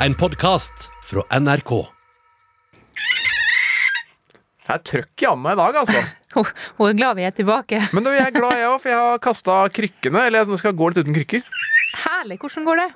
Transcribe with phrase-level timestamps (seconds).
[0.00, 1.70] En podkast fra NRK.
[4.66, 6.02] Det er trøkk i Anna i dag, altså.
[6.36, 6.44] Hun,
[6.76, 7.78] hun er glad vi er tilbake.
[7.96, 10.26] Men du, jeg er glad, jeg òg, for jeg har kasta krykkene.
[10.28, 11.46] Eller jeg skal gå litt uten krykker.
[12.02, 12.36] Herlig.
[12.42, 12.88] Hvordan går det?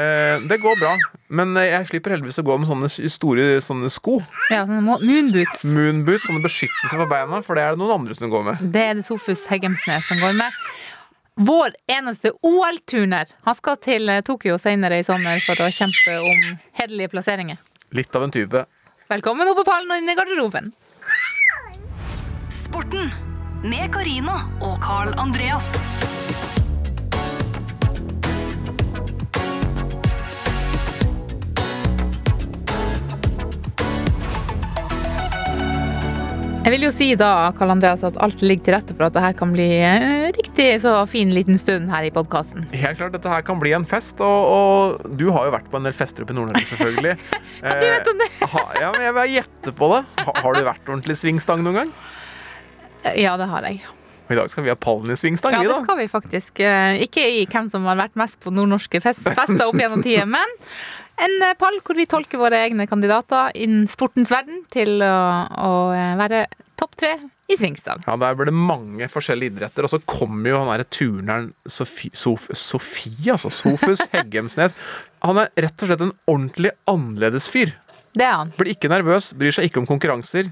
[0.00, 0.94] Eh, det går bra,
[1.38, 4.16] men jeg slipper heldigvis å gå med sånne store sånne sko.
[4.48, 5.66] Ja, sånne mo- moonboots.
[5.68, 8.64] Moonboots, sånne beskyttelse for beina, for det er det noen andre som går med.
[8.74, 10.56] Det er det Sofus Heggemsnes som går med.
[11.38, 13.26] Vår eneste OL-turner.
[13.42, 16.38] Han skal til eh, Tokyo senere i sommer for å kjempe om
[16.78, 17.58] hederlige plasseringer.
[17.92, 18.62] Litt av en type.
[19.12, 20.72] Velkommen opp på pallen og inn i garderoben.
[22.48, 23.12] Sporten
[23.68, 25.74] med Karina og Carl Andreas.
[36.66, 39.22] Jeg vil jo si da, Karl Andreas, at alt ligger til rette for at det
[39.22, 42.64] her kan bli eh, riktig så fin liten stund her i podkasten.
[42.74, 44.48] Helt klart, Dette her kan bli en fest, og,
[45.06, 47.12] og du har jo vært på en del fester oppe i Nord-Norge, selvfølgelig.
[47.62, 48.28] Hva du vet om det?
[48.50, 50.02] Ha, ja, men Jeg vil gjette på det.
[50.26, 51.94] Ha, har du vært ordentlig svingstang noen gang?
[53.14, 53.84] Ja, det har jeg.
[54.26, 55.82] Og I dag skal vi ha pallen i svingstang, Ja, vi, det da.
[55.86, 56.58] skal vi faktisk.
[56.66, 60.26] Eh, Ikke i hvem som har vært mest på nordnorske fest, fester opp gjennom tida,
[60.26, 60.58] men
[61.24, 65.16] en eh, pall hvor vi tolker våre egne kandidater innen sportens verden til å,
[65.48, 66.44] å eh, være
[66.76, 67.14] topp tre
[67.48, 68.02] i svingstang.
[68.06, 72.10] Ja, Der ble det mange forskjellige idretter, og så kommer jo han derre turneren Sofie,
[72.18, 73.52] Sof, Sofie, altså.
[73.54, 74.74] Sofus Heggemsnes.
[75.24, 77.72] Han er rett og slett en ordentlig annerledes fyr.
[78.16, 78.52] Det er han.
[78.58, 80.50] Blir ikke nervøs, bryr seg ikke om konkurranser.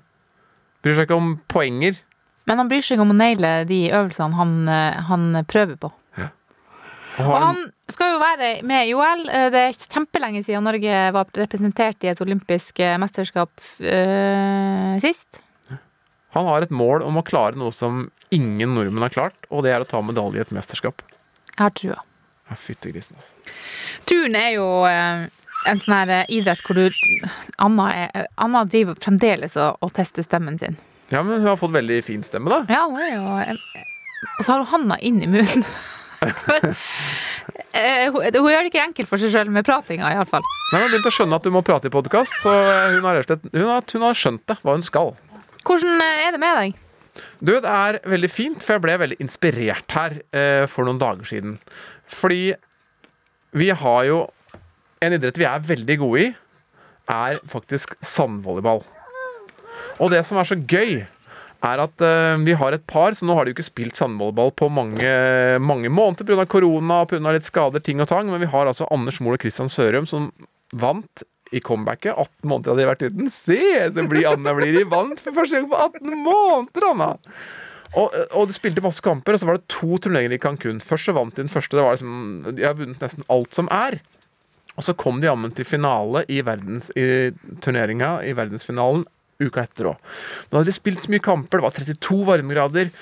[0.84, 1.98] Bryr seg ikke om poenger.
[2.44, 5.90] Men han bryr seg om å naile de øvelsene han, eh, han prøver på.
[7.14, 7.58] Og Og han, han
[7.92, 9.24] skal jo være med i OL.
[9.28, 15.42] Eh, Det er kjempelenge siden Norge var representert i et olympisk eh, mesterskap øh, sist.
[16.34, 19.70] han har et mål om å klare noe som ingen nordmenn har klart, og det
[19.74, 21.02] er å ta medalje i et mesterskap.
[21.54, 22.00] Jeg har trua.
[22.50, 23.36] Ja, Fytti grisen, altså.
[24.10, 26.88] Turn er jo en sånn her idrett hvor du
[27.62, 30.74] Anna, er, Anna driver fremdeles og, og tester stemmen sin.
[31.12, 32.64] Ja, men hun har fått veldig fin stemme, da.
[32.68, 33.22] Ja, hun er jo
[34.38, 35.64] Og så har hun handa inn i munnen.
[37.74, 40.44] Eh, hun, hun gjør det ikke enkelt for seg sjøl med pratinga, iallfall.
[40.70, 42.52] Hun har begynt å skjønne at du må prate i podkast, så
[42.94, 45.10] hun har, slett- hun, har, hun har skjønt det, hva hun skal.
[45.66, 46.78] Hvordan eh, er det med deg?
[47.42, 51.26] Du, det er veldig fint, for jeg ble veldig inspirert her eh, for noen dager
[51.28, 51.58] siden.
[52.10, 52.54] Fordi
[53.58, 54.24] vi har jo
[55.04, 56.28] En idrett vi er veldig gode i,
[57.12, 58.80] er faktisk sandvolleyball.
[60.00, 61.02] Og det som er så gøy,
[61.64, 64.54] er at eh, vi har et par, så nå har de jo ikke spilt sandvolleyball
[64.56, 65.12] på mange,
[65.62, 66.46] mange måneder pga.
[66.50, 67.34] korona og pga.
[67.34, 70.30] litt skader, ting og tang, men vi har altså Anders Mohl og Christian Sørum som
[70.74, 72.14] vant i comebacket.
[72.16, 73.30] 18 måneder hadde de vært uten.
[73.32, 73.60] Se,
[73.94, 77.12] det blir Anna blir de vant for første gang på 18 måneder, Anna!
[77.94, 80.80] Og, og de spilte masse kamper, og så var det to turneringer i Cancún.
[80.82, 81.76] Først så vant de den første.
[81.78, 84.00] Det var liksom, de har vunnet nesten alt som er.
[84.74, 87.30] Og så kom de jammen til finale i, verdens, i
[87.62, 89.04] turneringa, i verdensfinalen,
[89.42, 90.12] uka etter òg.
[90.50, 92.92] Da hadde de spilt så mye kamper, det var 32 varmegrader.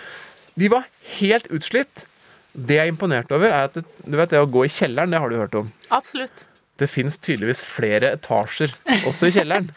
[0.58, 0.88] De var
[1.18, 2.06] helt utslitt.
[2.52, 5.20] Det jeg er imponert over, er at du vet, det å gå i kjelleren, det
[5.22, 5.70] har du hørt om.
[5.94, 6.44] Absolutt.
[6.80, 8.72] Det fins tydeligvis flere etasjer
[9.08, 9.70] også i kjelleren.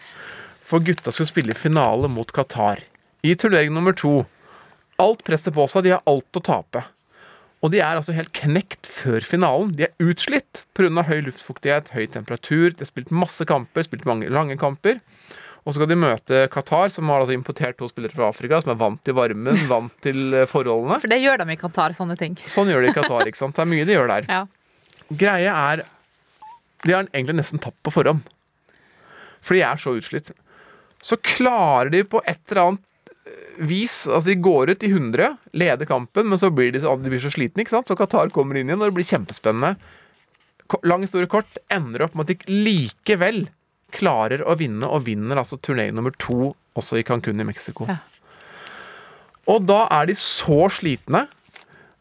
[0.65, 2.81] For gutta skulle spille finale mot Qatar.
[3.25, 4.23] I turnering nummer to.
[5.01, 6.83] Alt presset på seg, de har alt å tape.
[7.63, 9.71] Og de er altså helt knekt før finalen.
[9.77, 11.05] De er utslitt pga.
[11.07, 12.71] høy luftfuktighet, høy temperatur.
[12.71, 14.99] De har spilt masse kamper, spilt mange lange kamper.
[15.65, 18.69] Og så skal de møte Qatar, som har altså importert to spillere fra Afrika, som
[18.75, 20.99] er vant til varmen, vant til eh, forholdene.
[21.01, 22.35] For det gjør de i Qatar, sånne ting.
[22.45, 23.57] Sånn gjør de i Qatar, ikke sant.
[23.57, 24.27] Det er mye de gjør der.
[24.29, 24.43] Ja.
[25.09, 25.83] Greia er
[26.85, 28.21] De har egentlig nesten tapt på forhånd.
[29.45, 30.29] For de er så utslitt.
[31.05, 35.35] Så klarer de på et eller annet eh, vis Altså, de går ut i 100,
[35.57, 37.89] leder kampen, men så blir de, så- de blir så slitne, ikke sant?
[37.89, 39.75] Så Qatar kommer inn igjen, og det blir kjempespennende.
[40.85, 43.47] Lang historie kort ender opp med at de likevel
[43.93, 47.87] klarer å vinne, og vinner altså turné nummer to også i Cancún i Mexico.
[47.89, 48.01] Ja.
[49.51, 51.25] Og da er de så slitne.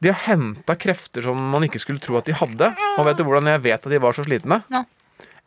[0.03, 2.71] De har henta krefter som man ikke skulle tro at de hadde.
[2.99, 4.63] Og vet du hvordan jeg vet at de var så slitne?
[4.73, 4.85] Ja.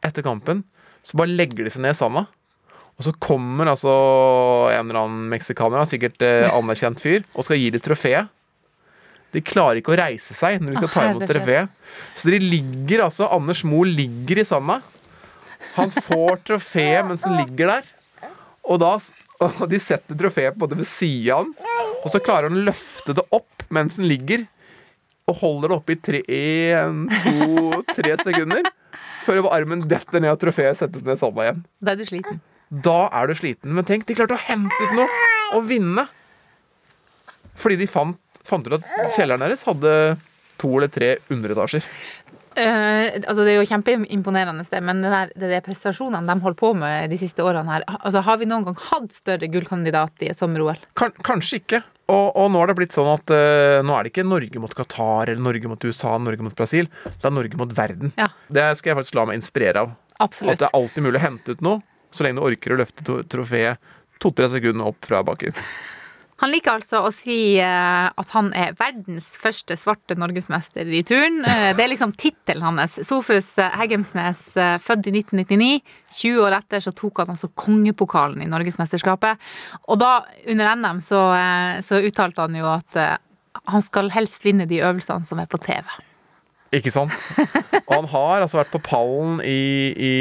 [0.06, 0.64] Etter kampen
[1.06, 2.26] så bare legger de seg ned i sanda.
[2.98, 3.92] Og så kommer altså
[4.74, 8.32] en eller annen meksikaner, sikkert eh, anerkjent fyr, og skal gi dem trofeet.
[9.36, 11.74] De klarer ikke å reise seg når de skal ta imot trofeet.
[12.18, 14.80] Så de ligger altså Anders Moe ligger i sanda.
[15.76, 17.90] Han får trofeet mens han ligger der.
[18.68, 18.96] Og, da,
[19.48, 21.54] og de setter trofeet på en måte ved sida av han.
[22.04, 24.46] Og så klarer han å løfte det opp mens han ligger.
[25.28, 26.22] Og holder det oppe i tre,
[26.80, 28.70] en, to, tre sekunder.
[29.28, 31.66] Før armen detter ned og trofeet settes ned i sanda igjen.
[31.84, 32.40] Da er du sliten.
[32.72, 33.74] Da er du sliten.
[33.76, 35.28] Men tenk, de klarte å hente ut noe
[35.58, 36.08] og vinne.
[37.58, 39.92] Fordi de fant, fant ut at kjelleren deres hadde
[40.62, 41.86] to eller tre underetasjer.
[42.58, 46.58] Eh, altså det er jo kjempeimponerende, det, men det der, det der prestasjonene de holder
[46.58, 50.32] på med de siste årene her altså Har vi noen gang hatt større gullkandidat i
[50.32, 50.80] et sommer-OL?
[50.98, 51.84] Kan, kanskje ikke.
[52.08, 54.74] Og, og nå har det blitt sånn at uh, nå er det ikke Norge mot
[54.74, 56.88] Qatar eller Norge mot USA, Norge mot Brasil.
[57.06, 58.14] Det er Norge mot verden.
[58.18, 58.30] Ja.
[58.48, 59.94] Det skal jeg faktisk la meg inspirere av.
[60.24, 60.56] Absolutt.
[60.56, 63.20] at det er alltid mulig å hente ut noe, så lenge du orker å løfte
[63.30, 63.94] trofeet
[64.24, 65.54] to-tre sekunder opp fra bakken.
[66.42, 71.40] Han liker altså å si eh, at han er verdens første svarte norgesmester i turn.
[71.42, 73.00] Eh, det er liksom tittelen hans.
[73.08, 74.44] Sofus eh, Heggemsnes,
[74.84, 75.72] født i 1999.
[76.20, 79.42] 20 år etter så tok han altså kongepokalen i Norgesmesterskapet.
[79.90, 80.12] Og da,
[80.46, 81.24] under NM, så,
[81.86, 83.02] så uttalte han jo at
[83.68, 85.90] han skal helst vinne de øvelsene som er på TV.
[86.76, 87.14] Ikke sant?
[87.86, 90.16] Og han har altså vært på pallen i, i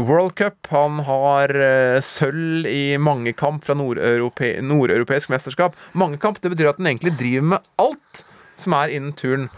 [0.00, 0.56] World Cup.
[0.72, 5.78] Han har uh, sølv i mangekamp fra nordeurope nordeuropeisk mesterskap.
[5.94, 8.24] Mangekamp det betyr at han egentlig driver med alt
[8.60, 9.48] som er innen turn.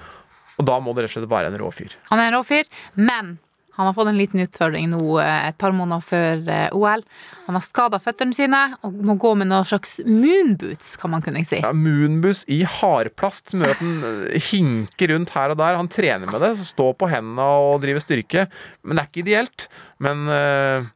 [0.60, 1.96] Og da må det rett og slett være en rå fyr.
[2.10, 3.36] Han er en rå fyr, men
[3.76, 7.04] han har fått en liten utfordring nå eh, et par måneder før eh, OL.
[7.46, 11.44] Han har skada føttene sine og må gå med noen slags moonboots, kan man kunne
[11.44, 11.60] si.
[11.60, 15.76] Ja, Moonboots i hardplast som gjør at den eh, hinker rundt her og der.
[15.76, 18.48] Han trener med det, står på hendene og driver styrke.
[18.82, 19.68] Men det er ikke ideelt.
[20.02, 20.90] Men eh,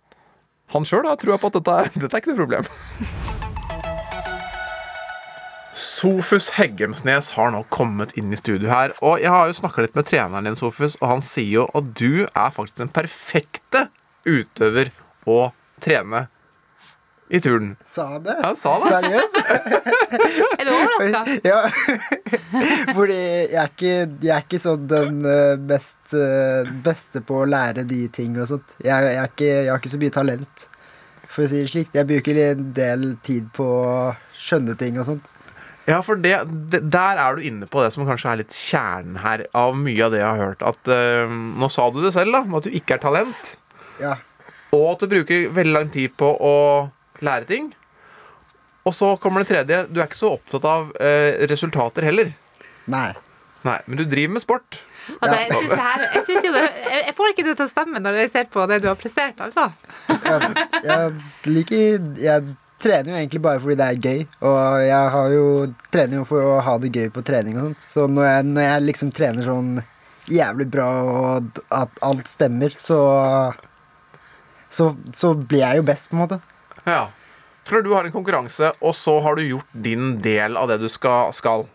[0.73, 3.49] han sjøl har trua på at dette, dette er ikke noe problem.
[5.81, 8.93] Sofus Heggemsnes har nå kommet inn i studio her.
[9.01, 11.95] Og jeg har jo snakka litt med treneren din, Sofus, og han sier jo at
[11.97, 13.87] du er faktisk den perfekte
[14.29, 14.93] utøver
[15.25, 16.27] å trene
[17.33, 17.73] i turn.
[17.89, 18.37] Sa han det?
[18.43, 18.91] Han sa det.
[18.93, 19.41] Seriøst?
[20.59, 21.25] Er du overraska?
[21.51, 21.61] Ja.
[22.93, 27.49] Fordi jeg er ikke, jeg er ikke sånn den eh, best, eh, beste på å
[27.49, 28.77] lære nye ting og sånt.
[28.83, 30.71] Jeg, jeg, er ikke, jeg har ikke så mye talent,
[31.25, 31.95] for å si det slik.
[31.97, 33.93] Jeg bruker en del tid på å
[34.37, 35.37] skjønne ting og sånt.
[35.91, 36.37] Ja, for det,
[36.71, 40.07] det, der er du inne på det som kanskje er litt kjernen her av mye
[40.07, 40.63] av det jeg har hørt.
[40.63, 43.55] At uh, Nå sa du det selv, da, at du ikke er talent.
[44.01, 44.17] Ja.
[44.77, 46.55] Og at du bruker veldig lang tid på å
[47.27, 47.73] lære ting.
[48.87, 49.83] Og så kommer det tredje.
[49.91, 52.31] Du er ikke så opptatt av uh, resultater heller.
[52.91, 53.11] Nei.
[53.67, 54.81] Nei, Men du driver med sport.
[55.21, 57.67] Altså, jeg, synes det her, jeg, synes jo det, jeg jeg får ikke det til
[57.67, 59.67] å stemme når jeg ser på det du har prestert, altså.
[60.09, 61.81] Jeg, jeg liker
[62.21, 64.21] Jeg trener jo egentlig bare fordi det er gøy.
[64.49, 65.47] Og jeg jo
[65.93, 67.89] trener jo for å ha det gøy på trening og sånt.
[67.95, 69.73] Så når jeg, når jeg liksom trener sånn
[70.31, 73.01] jævlig bra og at alt stemmer, så
[74.71, 76.39] så, så blir jeg jo best, på en måte.
[76.87, 77.09] Ja.
[77.67, 80.89] For du har en konkurranse, og så har du gjort din del av det du
[80.91, 81.67] skal, skal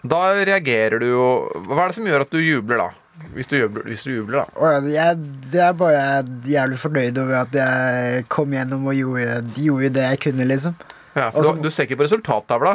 [0.00, 1.26] Da reagerer du jo
[1.68, 2.99] Hva er det som gjør at du jubler, da?
[3.34, 4.70] Hvis du jubler, hvis du jubler da.
[4.90, 5.18] Jeg,
[5.52, 6.04] jeg er bare
[6.48, 10.74] jævlig fornøyd over at jeg kom gjennom og gjorde, gjorde det jeg kunne, liksom.
[11.14, 12.74] Ja, for Også, du, du ser ikke på resultattavla.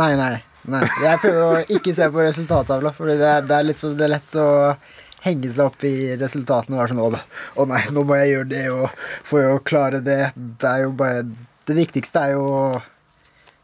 [0.00, 0.34] Nei, nei.
[0.70, 0.82] nei.
[1.02, 4.14] Jeg prøver å ikke se på resultattavla, for det, det er litt så det er
[4.16, 4.50] lett å
[5.22, 7.02] henge seg opp i resultatene og være sånn
[7.62, 10.32] å nei, nå må jeg gjøre det og for å klare det.
[10.34, 11.26] Det er jo bare
[11.62, 12.62] Det viktigste er jo å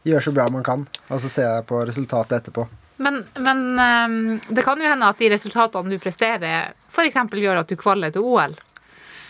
[0.07, 2.63] gjøre så bra man kan, og så ser jeg på resultatet etterpå.
[2.99, 4.17] Men, men ehm,
[4.51, 7.15] det kan jo hende at de resultatene du presterer, f.eks.
[7.39, 8.55] gjør at du kvaler til OL.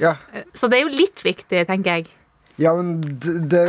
[0.01, 0.15] Ja,
[0.57, 2.07] Så det er jo litt viktig, tenker jeg.
[2.57, 3.63] ja men det, det,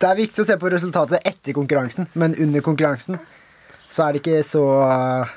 [0.00, 3.20] det er viktig å se på resultatet etter konkurransen, men under konkurransen
[3.92, 5.28] så er det ikke så uh,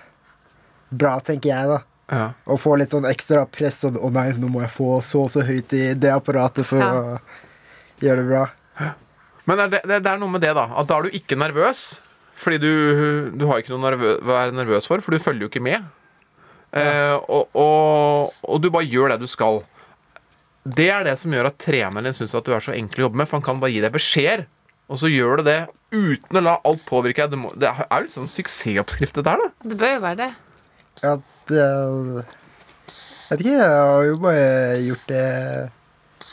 [0.89, 1.81] bra, tenker jeg, da.
[2.15, 2.25] Ja.
[2.47, 5.31] Å få litt sånn ekstra press sånn Å nei, nå må jeg få så og
[5.33, 6.91] så høyt i det apparatet for Ja.
[7.17, 8.43] å gjøre det bra.
[9.50, 10.67] Men er det, det, det er noe med det, da.
[10.77, 11.81] At da er du ikke nervøs.
[12.36, 12.72] Fordi du,
[13.32, 15.86] du har ikke noe nervø å være nervøs for, for du følger jo ikke med.
[16.75, 19.62] Eh, og, og, og du bare gjør det du skal.
[20.65, 23.08] Det er det som gjør at treneren din syns at du er så enkel å
[23.08, 24.48] jobbe med, for han kan bare gi deg beskjeder,
[24.89, 25.60] og så gjør du det
[25.96, 27.36] uten å la alt påvirke deg.
[27.36, 29.70] Det, må, det er jo litt sånn suksessoppskrift, dette der, da.
[29.70, 30.32] Det bør jo være det.
[31.04, 31.13] Ja,
[31.51, 32.25] det Jeg
[33.25, 34.50] Vet ikke, jeg har jo bare
[34.86, 35.24] gjort det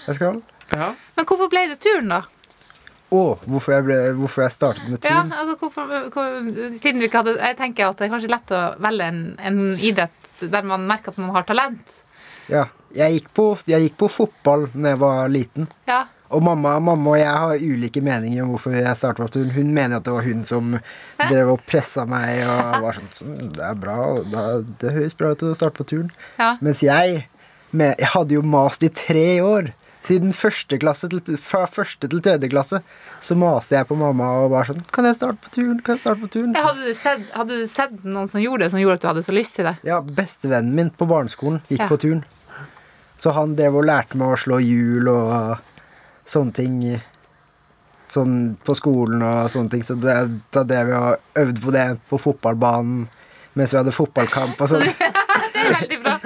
[0.03, 0.43] jeg skal.
[0.73, 0.91] Ja.
[1.17, 2.19] Men hvorfor ble det turen, da?
[3.12, 6.38] Og hvorfor jeg, ble, hvorfor jeg startet med Ja, altså hvorfor, hvor,
[6.81, 9.61] siden du ikke hadde Jeg tenker at det er kanskje lett å velge en, en
[9.76, 11.92] idrett der man merker at man har talent.
[12.50, 12.64] Ja.
[12.92, 15.69] Jeg, gikk på, jeg gikk på fotball da jeg var liten.
[15.87, 16.00] Ja.
[16.33, 19.50] Og mamma, mamma og jeg har ulike meninger om hvorfor jeg startet på turn.
[19.52, 20.73] Hun mener at det var hun som
[21.21, 23.99] drev og pressa meg og var sånn «Så, Det er bra,
[24.33, 24.47] det,
[24.81, 26.09] det høres bra ut å starte på turn.
[26.40, 26.54] Ja.
[26.64, 27.26] Mens jeg,
[27.76, 29.73] jeg hadde jo mast i tre år.
[30.03, 32.81] Siden første klasse til, fra første til tredje klasse
[33.23, 35.79] så maste jeg på mamma og var sånn Kan jeg starte på turen?
[35.87, 36.57] Kan jeg starte på turen?
[36.59, 39.09] Ja, Hadde, du sett, hadde du sett noen som gjorde det, som gjorde at du
[39.13, 39.77] hadde så lyst til det?
[39.87, 41.89] Ja, bestevennen min på barneskolen gikk Ja.
[41.93, 42.25] på turn.
[43.23, 45.61] Så han drev og lærte meg å slå hjul og
[46.27, 46.77] sånne ting.
[48.11, 49.83] Sånn på skolen og sånne ting.
[49.87, 50.17] Så det,
[50.53, 53.07] da drev jeg og øvde på det på fotballbanen
[53.55, 54.89] mens vi hadde fotballkamp og sånn.
[55.62, 56.19] Er veldig bra.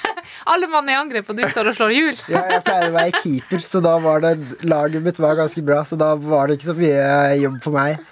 [0.54, 2.16] Alle mann i angrep, og du står og slår hjul.
[2.32, 4.34] Ja, jeg pleier å være keeper, så da var det
[4.64, 5.82] laget mitt var ganske bra.
[5.88, 7.06] Så da var det ikke så mye
[7.42, 8.02] jobb for meg.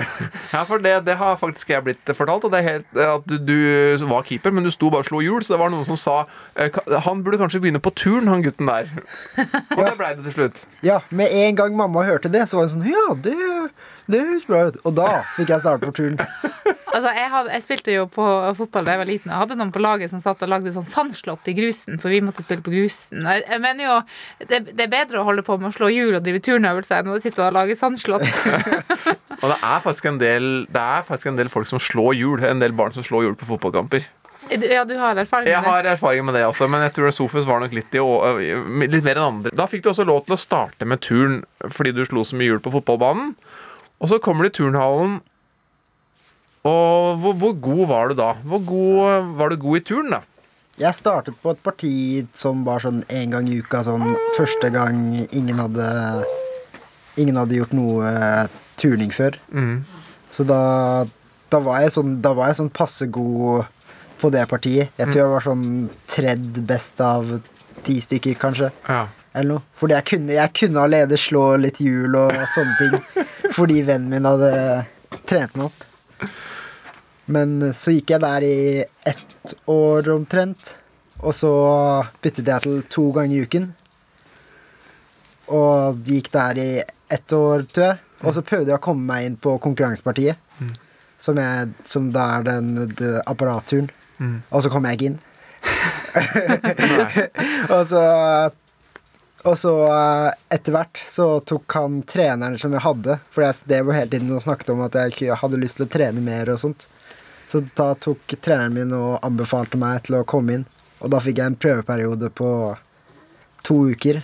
[0.50, 2.44] Ja, for det, det har faktisk jeg blitt fortalt.
[2.46, 5.20] Og det er helt, at du, du var keeper, men du sto bare og slo
[5.22, 5.44] hjul.
[5.44, 6.16] Så det var noen som sa
[6.54, 8.90] eh, han burde kanskje begynne på turn, han gutten der.
[9.36, 10.64] Og det blei det til slutt.
[10.86, 13.36] Ja, Med en gang mamma hørte det, så var hun sånn Ja, det,
[14.06, 14.76] det høres bra ut.
[14.86, 16.18] Og da fikk jeg starte på turen.
[16.90, 18.24] Altså, jeg, hadde, jeg spilte jo på
[18.58, 19.30] fotball da jeg var liten.
[19.30, 22.18] Jeg hadde noen på laget som satt og lagde sånn sandslott i grusen, for vi
[22.24, 23.22] måtte spille på grusen.
[23.22, 23.98] Jeg, jeg mener jo,
[24.50, 27.12] det, det er bedre å holde på med å slå hjul og drive turnøvelser enn
[27.14, 28.26] å sitte og lage sandslott.
[29.40, 32.42] Og det er faktisk en del Det er faktisk en del folk som slår hjul.
[32.44, 34.04] En del barn som slår hjul på fotballkamper.
[34.50, 35.70] Ja, du har erfaring Jeg med det?
[35.70, 38.02] har erfaring med det også, men jeg tror Sofus var nok litt, i,
[38.90, 39.52] litt mer enn andre.
[39.56, 41.40] Da fikk du også lov til å starte med turn
[41.70, 43.34] fordi du slo så mye hjul på fotballbanen.
[44.00, 45.18] Og så kommer du i turnhallen,
[46.64, 48.32] og hvor, hvor god var du da?
[48.44, 50.20] Hvor god var du god i turn, da?
[50.80, 51.92] Jeg startet på et parti
[52.36, 55.88] som var sånn en gang i uka, sånn første gang ingen hadde
[57.20, 59.34] Ingen hadde gjort noe eh, turning før.
[60.32, 60.60] Så da,
[61.52, 63.66] da var jeg sånn Da var jeg sånn passe god
[64.22, 64.92] på det partiet.
[64.96, 65.66] Jeg tror jeg var sånn
[66.08, 67.28] tredd best av
[67.84, 68.70] ti stykker, kanskje.
[68.88, 69.02] Ja.
[69.32, 69.62] Eller noe.
[69.78, 73.24] Fordi jeg kunne, jeg kunne allerede slå litt hjul og sånne ting.
[73.56, 74.52] Fordi vennen min hadde
[75.28, 75.86] trent meg opp.
[77.30, 78.60] Men så gikk jeg der i
[79.06, 80.74] ett år omtrent.
[81.20, 81.52] Og så
[82.22, 83.70] byttet jeg til to ganger i uken.
[85.54, 86.70] Og gikk der i
[87.10, 87.98] ett år, tror jeg.
[88.20, 90.40] Og så prøvde jeg å komme meg inn på konkurransepartiet.
[91.20, 93.90] Som, jeg, som da er den, den apparatturen.
[94.50, 95.20] Og så kom jeg ikke inn.
[97.74, 98.02] og så
[99.48, 103.92] og så eh, etter hvert så tok han treneren som jeg hadde For jeg drev
[103.96, 106.86] hele tiden og snakket om at jeg hadde lyst til å trene mer og sånt.
[107.48, 110.66] Så da tok treneren min og anbefalte meg til å komme inn.
[111.00, 112.50] Og da fikk jeg en prøveperiode på
[113.66, 114.20] to uker.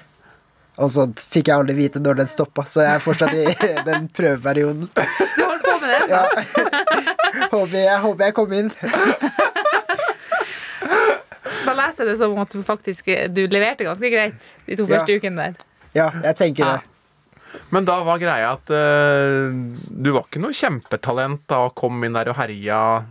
[0.76, 3.46] Og så fikk jeg aldri vite når den stoppa, så jeg er fortsatt i
[3.88, 4.90] den prøveperioden.
[4.92, 6.00] Du holder på med det?
[6.12, 6.24] Ja.
[7.56, 8.70] Håper jeg, håper jeg kom inn.
[11.86, 14.34] Leser jeg det som at du faktisk du leverte ganske greit
[14.66, 14.98] de to Ja.
[14.98, 15.56] første ukene der.
[15.94, 16.76] Ja, jeg tenker Ja.
[16.76, 16.92] det.
[17.70, 19.54] Men da var greia at uh,
[19.88, 23.04] du var ikke noe kjempetalent da og kom inn der og herja.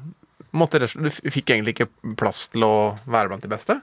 [0.54, 1.88] Måtte, du fikk egentlig ikke
[2.20, 2.76] plass til å
[3.08, 3.80] være blant de beste?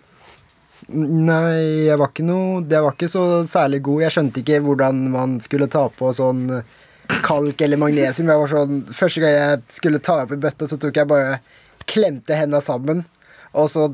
[0.92, 4.02] Nei, jeg var ikke noe Jeg var ikke så særlig god.
[4.02, 6.46] Jeg skjønte ikke hvordan man skulle ta på sånn
[7.22, 8.30] kalk eller magnesium.
[8.30, 11.40] Jeg var sånn, Første gang jeg skulle ta opp i bøtta, så tok jeg bare
[11.90, 13.04] klemte henda sammen.
[13.54, 13.88] Og så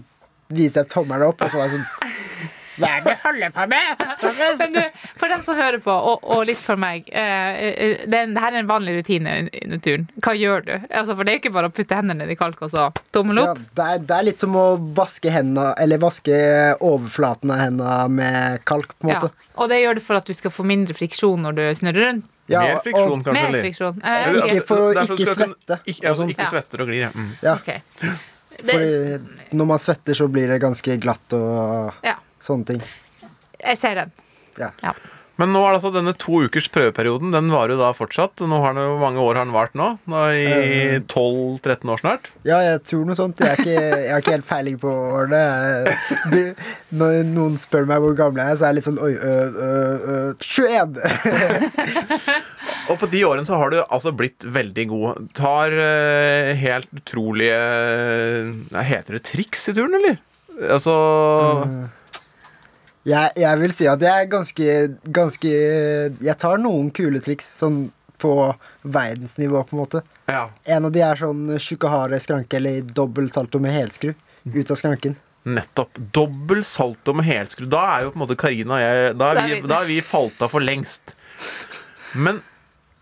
[0.49, 2.15] viste jeg tommelen opp, og så var jeg sånn
[2.79, 4.03] Hva er det du holder på med?
[4.61, 8.15] Men du, for dem som hører på, og, og litt for meg eh, eh, det,
[8.15, 9.33] er en- det her er en vanlig rutine
[9.65, 10.05] under turen.
[10.23, 10.71] Hva gjør du?
[10.95, 13.41] Altså, for det er ikke bare å putte hendene ned i kalk og så tommel
[13.43, 13.65] Ja, opp.
[13.75, 14.65] det, er, det er litt som å
[14.95, 16.39] vaske hendene Eller vaske
[16.79, 19.21] overflaten av hendene med kalk, på en Ja.
[19.27, 19.35] måte.
[19.59, 22.31] Og det gjør det for at du skal få mindre friksjon når du snurrer rundt.
[22.49, 23.43] Ja, Mer og- friksjon, kanskje?
[23.51, 23.99] Mer friksjon.
[24.07, 26.53] Eh, ikke- Ikke for er du ikke svette Ikke, altså, ikke Ja.
[26.55, 27.11] svetter og glir, ja.
[27.11, 27.31] Mm.
[27.43, 27.75] Ja, Ok.
[28.59, 32.83] Det, fordi når man svetter, så blir det ganske glatt og ja, sånne ting.
[33.63, 34.11] jeg ser den.
[34.59, 34.73] Ja.
[34.83, 34.97] Ja.
[35.39, 37.31] Men nå er det altså denne to ukers prøveperioden.
[37.31, 38.43] Den varer jo da fortsatt.
[38.43, 39.87] Nå har den Hvor mange år har den vart nå?
[40.11, 42.27] nå I 12-13 år snart?
[42.43, 43.39] Ja, jeg tror noe sånt.
[43.39, 45.95] Jeg, er ikke, jeg har ikke helt peiling på årene.
[46.99, 49.47] Når noen spør meg hvor gammel jeg er, så er jeg litt sånn Oi, øh,
[49.69, 50.99] øh, øh, 21!
[52.89, 55.27] Og på de årene så har du altså blitt veldig god.
[55.37, 60.17] Tar uh, helt utrolige uh, Heter det triks i turen, eller?
[60.75, 60.95] Altså
[63.09, 64.73] Jeg, jeg vil si at jeg er ganske,
[65.15, 65.53] ganske
[66.25, 67.87] Jeg tar noen kule triks sånn
[68.19, 68.33] på
[68.83, 70.01] verdensnivå, på en måte.
[70.27, 70.49] Ja.
[70.67, 74.11] En av de er sånn Shukahare skranke eller dobbel salto med helskru
[74.49, 75.15] ut av skranken.
[75.47, 76.01] Nettopp.
[76.17, 77.69] Dobbel salto med helskru.
[77.71, 79.87] Da er jo på en måte Karina og jeg Da er vi, vi- da er
[79.93, 81.15] vi falt av for lengst.
[82.19, 82.43] Men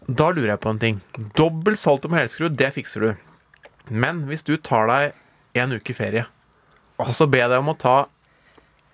[0.07, 1.01] da lurer jeg på en ting.
[1.39, 3.11] Dobbel salto med helskru, det fikser du.
[3.91, 6.27] Men hvis du tar deg en uke ferie,
[7.03, 7.97] og så ber jeg deg om å ta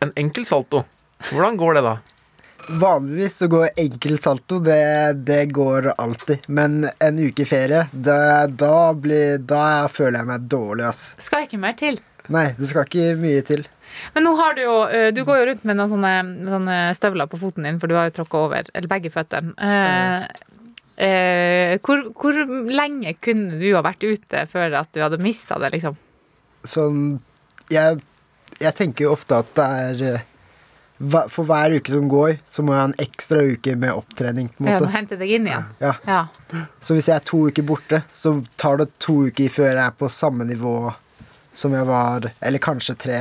[0.02, 0.82] en enkel salto,
[1.30, 1.98] hvordan går det da?
[2.68, 6.48] Vanligvis så går enkel salto, det, det går alltid.
[6.48, 11.04] Men en uke ferie, da, da, blir, da føler jeg meg dårlig, ass.
[11.22, 12.00] Skal ikke mer til.
[12.32, 13.66] Nei, det skal ikke mye til.
[14.14, 14.74] Men nå har du jo
[15.12, 16.12] Du går jo rundt med noen sånne,
[16.48, 19.52] sånne støvler på foten din, for du har jo tråkka over, eller begge føttene.
[19.58, 20.46] Eh,
[21.02, 22.38] eh, hvor, hvor
[22.70, 25.98] lenge kunne du ha vært ute før at du hadde mista det, liksom?
[26.62, 27.18] Sånn
[27.72, 27.98] Jeg,
[28.62, 30.28] jeg tenker jo ofte at det er eh,
[31.02, 34.52] For hver uke som går, så må jeg ha en ekstra uke med opptrening.
[34.54, 35.64] på en Jeg må hente deg inn igjen.
[35.82, 35.94] Ja.
[36.06, 36.20] Ja.
[36.78, 39.96] Så hvis jeg er to uker borte, så tar det to uker før jeg er
[39.98, 40.92] på samme nivå
[41.52, 43.18] som jeg var Eller kanskje tre.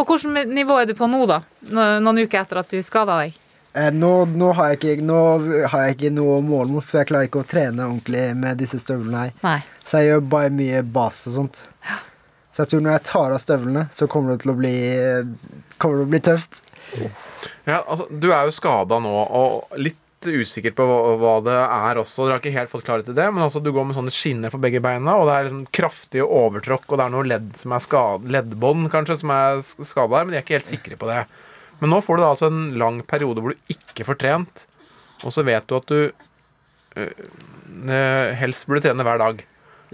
[0.00, 1.42] Og hvilket nivå er du på nå, da?
[1.70, 3.36] Noen uker etter at du skada deg?
[3.74, 5.20] Eh, nå, nå, har jeg ikke, nå
[5.72, 8.78] har jeg ikke noe mål mot, for jeg klarer ikke å trene ordentlig med disse
[8.78, 9.32] støvlene her.
[9.42, 9.56] Nei.
[9.82, 11.62] Så jeg gjør bare mye bas og sånt.
[12.54, 14.76] Så jeg tror når jeg tar av støvlene, så kommer det til å bli,
[15.82, 16.60] kommer det til å bli tøft.
[17.66, 21.98] Ja, altså, du er jo skada nå, og litt usikker på hva, hva det er
[22.00, 22.24] også.
[22.28, 24.54] Dere har ikke helt fått klarhet i det, men altså, du går med sånne skinner
[24.54, 27.74] på begge beina, og det er liksom kraftige overtråkk, og det er noe ledd som
[27.74, 31.10] er skada, leddbånd kanskje som er skada her, men de er ikke helt sikre på
[31.10, 31.24] det.
[31.80, 34.66] Men nå får du da altså en lang periode hvor du ikke får trent,
[35.24, 35.98] og så vet du at du
[37.00, 39.44] øh, helst burde trene hver dag.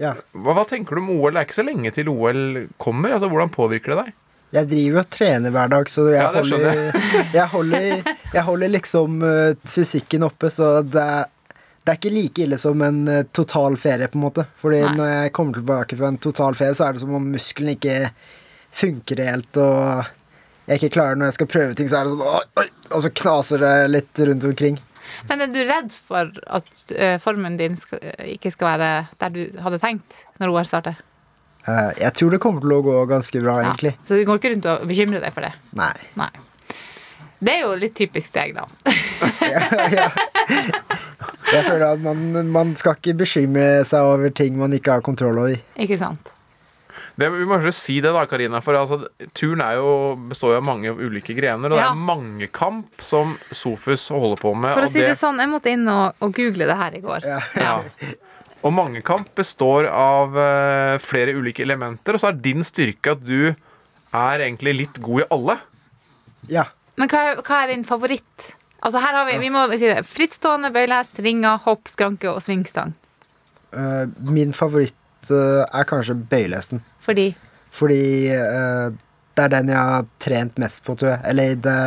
[0.01, 0.15] Ja.
[0.33, 1.33] Hva, hva tenker du om OL?
[1.33, 2.41] Det er ikke så lenge til OL
[2.81, 3.15] kommer.
[3.15, 4.17] Altså, Hvordan påvirker det deg?
[4.51, 6.79] Jeg driver og trener hver dag, så jeg, Ja, holder,
[7.37, 11.29] jeg, holder, jeg holder liksom uh, fysikken oppe, så det er,
[11.81, 14.45] det er ikke like ille som en uh, total ferie, på en måte.
[14.59, 14.95] Fordi Nei.
[14.99, 17.95] når jeg kommer tilbake fra en total ferie, så er det som om muskelen ikke
[18.81, 20.11] funker helt, og
[20.69, 23.03] jeg ikke klarer når jeg skal prøve ting, så er det sånn oi, oi, Og
[23.05, 24.79] så knaser det litt rundt omkring.
[25.29, 27.99] Men er du redd for at eh, formen din skal,
[28.35, 28.91] ikke skal være
[29.21, 31.01] der du hadde tenkt når OL starter?
[31.65, 33.93] Eh, jeg tror det kommer til å gå ganske bra, egentlig.
[34.07, 35.51] Så du går ikke rundt og bekymrer deg for det?
[35.77, 35.93] Nei.
[36.19, 36.31] Nei.
[37.41, 38.67] Det er jo litt typisk deg, da.
[39.97, 40.09] ja.
[41.51, 45.41] Jeg føler at man, man skal ikke bekymre seg over ting man ikke har kontroll
[45.41, 45.57] over.
[45.81, 46.29] Ikke sant?
[47.19, 48.61] Det, vi må kanskje si det, da, Karina.
[48.63, 49.01] For altså,
[49.37, 49.89] turn er jo,
[50.31, 51.71] består jo av mange ulike grener.
[51.73, 54.73] Og det er er mangekamp som Sofus holder på med.
[54.77, 57.03] For å og si det sånn, jeg måtte inn og, og google det her i
[57.03, 57.27] går.
[57.27, 57.41] Ja.
[57.59, 57.75] Ja.
[58.61, 63.49] Og mangekamp består av uh, flere ulike elementer, og så er din styrke at du
[63.51, 65.55] er egentlig litt god i alle.
[66.51, 66.67] Ja.
[66.99, 68.51] Men hva, er- hva er din favoritt?
[68.81, 72.93] Altså her har vi, vi må si det, Frittstående, bøylest, ringer, hopp, skranke og svingstang.
[73.73, 76.81] Uh, min favoritt uh, er kanskje bøylehesten.
[77.01, 77.31] Fordi
[77.71, 78.01] Fordi
[78.35, 78.91] uh,
[79.35, 81.21] det er den jeg har trent mest på, tror jeg.
[81.31, 81.77] Eller det,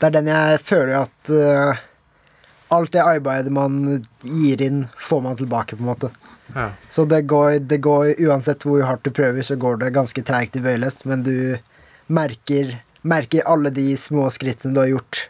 [0.00, 1.84] det er den jeg føler at uh,
[2.74, 3.76] Alt det arbeidet man
[4.26, 6.08] gir inn, får man tilbake, på en måte.
[6.50, 6.72] Ja.
[6.90, 10.58] Så det går, det går Uansett hvor hardt du prøver, så går det ganske treigt
[10.58, 11.58] i bøylest, men du
[12.10, 12.74] merker,
[13.06, 15.28] merker alle de små skrittene du har gjort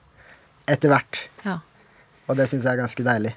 [0.64, 1.20] etter hvert.
[1.44, 1.58] Ja.
[2.26, 3.34] Og det syns jeg er ganske deilig.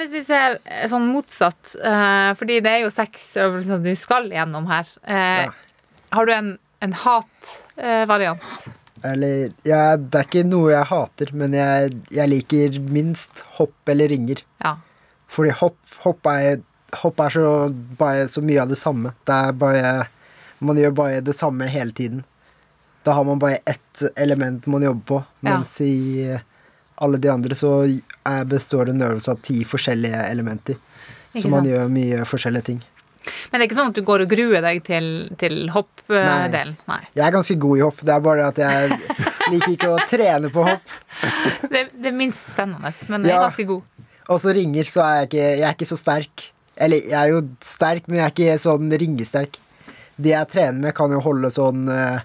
[0.00, 4.28] Hvis vi ser eh, sånn motsatt, uh, fordi det er jo seks øvelser du skal
[4.32, 4.88] gjennom her.
[5.04, 5.50] Uh, Ja.
[6.10, 8.42] Har du en, en hat-variant?
[9.06, 14.08] Eller ja, Det er ikke noe jeg hater, men jeg, jeg liker minst hopp eller
[14.12, 14.42] ringer.
[14.64, 14.76] ja.
[15.30, 16.56] Fordi hopp, hopp er,
[17.04, 17.50] hopp er så,
[18.00, 19.12] bare så mye av det samme.
[19.24, 19.92] Det er bare
[20.58, 22.24] Man gjør bare det samme hele tiden.
[23.06, 25.52] Da har man bare ett element man jobber på, Ja.
[25.54, 25.94] mens i
[27.00, 30.76] alle de andre så er, består det en øvelse av ti forskjellige elementer.
[31.34, 31.70] Ikke Så man sant?
[31.72, 32.80] gjør mye forskjellige ting.
[33.50, 35.06] Men det er ikke sånn at du går og gruer deg til,
[35.38, 36.76] til hopp-delen?
[36.88, 37.00] Nei.
[37.14, 38.94] Jeg er ganske god i hopp, det er bare at jeg
[39.52, 40.94] liker ikke å trene på hopp.
[41.72, 43.42] Det, det er minst spennende, men jeg er Ja.
[43.50, 43.82] ganske god.
[44.30, 46.44] Og så ringer, så er jeg ikke, jeg er ikke så sterk.
[46.80, 49.58] Eller jeg er jo sterk, men jeg er ikke sånn ringesterk.
[50.20, 52.20] De jeg trener med, kan jo holde sånn eh,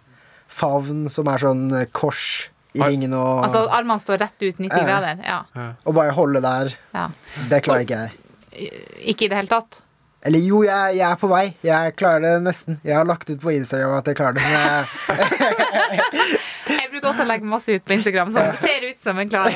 [0.47, 4.69] favn som er sånn eh, kors i ringen, og, Altså armene står rett ut 90
[4.75, 4.83] Ja.
[4.89, 5.23] grader?
[5.25, 5.39] Ja.
[5.85, 6.75] og bare holde der.
[6.93, 7.07] ja.
[7.49, 8.69] Det klarer ikke jeg.
[9.15, 9.81] Ikke i det hele tatt?
[10.25, 11.43] Eller jo, jeg, jeg er på vei.
[11.61, 12.79] Jeg klarer det nesten.
[12.83, 14.45] Jeg har lagt ut på Instagram at jeg klarer det.
[14.45, 16.39] Men jeg,
[16.79, 19.53] Jeg bruker også å legge masse ut på Instagram som ser ut som en klarer.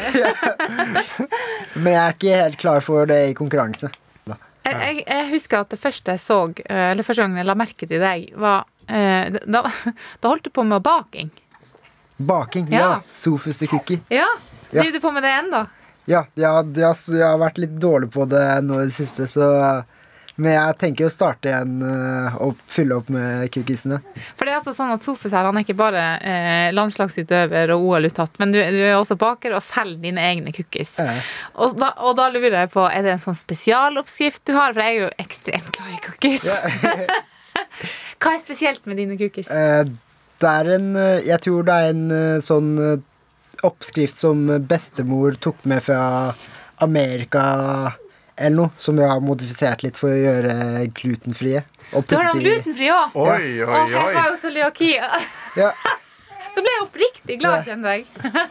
[1.81, 3.89] men jeg er ikke helt klar for det i konkurranse.
[4.29, 7.55] Jeg, jeg, jeg husker at det første jeg så, eh, eller første gang jeg la
[7.57, 9.63] merke til deg, var eh, da,
[10.21, 11.31] da holdt du på med baking.
[12.19, 12.79] Baking, Ja.
[12.79, 13.01] ja.
[13.09, 14.01] Sofus til cookie.
[14.11, 14.27] Ja.
[14.71, 14.81] Ja.
[14.83, 15.63] Driver du på med det ennå?
[16.09, 19.27] Ja, ja, ja, så jeg har vært litt dårlig på det nå i det siste,
[19.29, 19.47] så
[20.39, 23.97] Men jeg tenker å starte igjen eh, og fylle opp med cookiesene.
[24.39, 27.83] For det er altså sånn at Sofus her, han er ikke bare eh, landslagsutøver og
[27.89, 30.93] OL-uttatt, men du, du er også baker og selger dine egne cookies.
[31.03, 31.19] Eh,
[31.59, 34.71] Og da, og da lurer jeg på, er det en sånn spesialoppskrift du har?
[34.71, 36.47] For jeg er jo ekstremt glad i cookies.
[38.23, 39.51] Hva er spesielt med dine cookies?
[39.51, 39.83] eh,
[40.41, 42.97] det er en eh, Jeg tror det er en eh, sånn eh,
[43.67, 46.01] oppskrift som bestemor tok med fra
[46.79, 47.43] Amerika
[48.39, 51.65] eller noe, som jeg har modifisert litt for å gjøre glutenfrie.
[51.91, 53.17] Du har noen glutenfrie òg?
[53.19, 54.13] Oi, oi, Å, jeg oi.
[54.15, 54.93] har jo cøliaki.
[55.59, 55.73] Ja,
[56.55, 58.07] Da ble jeg oppriktig glad, kjenner jeg.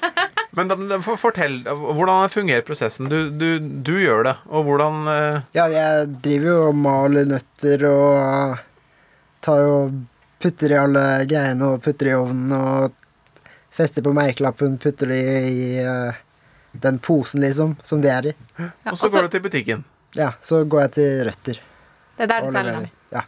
[0.57, 3.09] Men da, da, for- fortell, hvordan fungerer prosessen?
[3.11, 3.49] Du, du,
[3.85, 5.01] du gjør det, og hvordan
[5.57, 8.63] ja, jeg driver jo og maler nøtter og
[9.45, 9.75] tar jo
[10.39, 12.95] Putter i alle greiene og putter i ovnen og
[13.75, 15.59] fester på merkelappen, putter det i
[16.73, 18.35] i den posen, liksom, som det er i.
[18.59, 19.85] Ja, Og så går du til butikken.
[20.17, 21.59] Ja, så går jeg til Røtter
[22.17, 22.87] Det er der du selger dem.
[23.13, 23.23] Ja.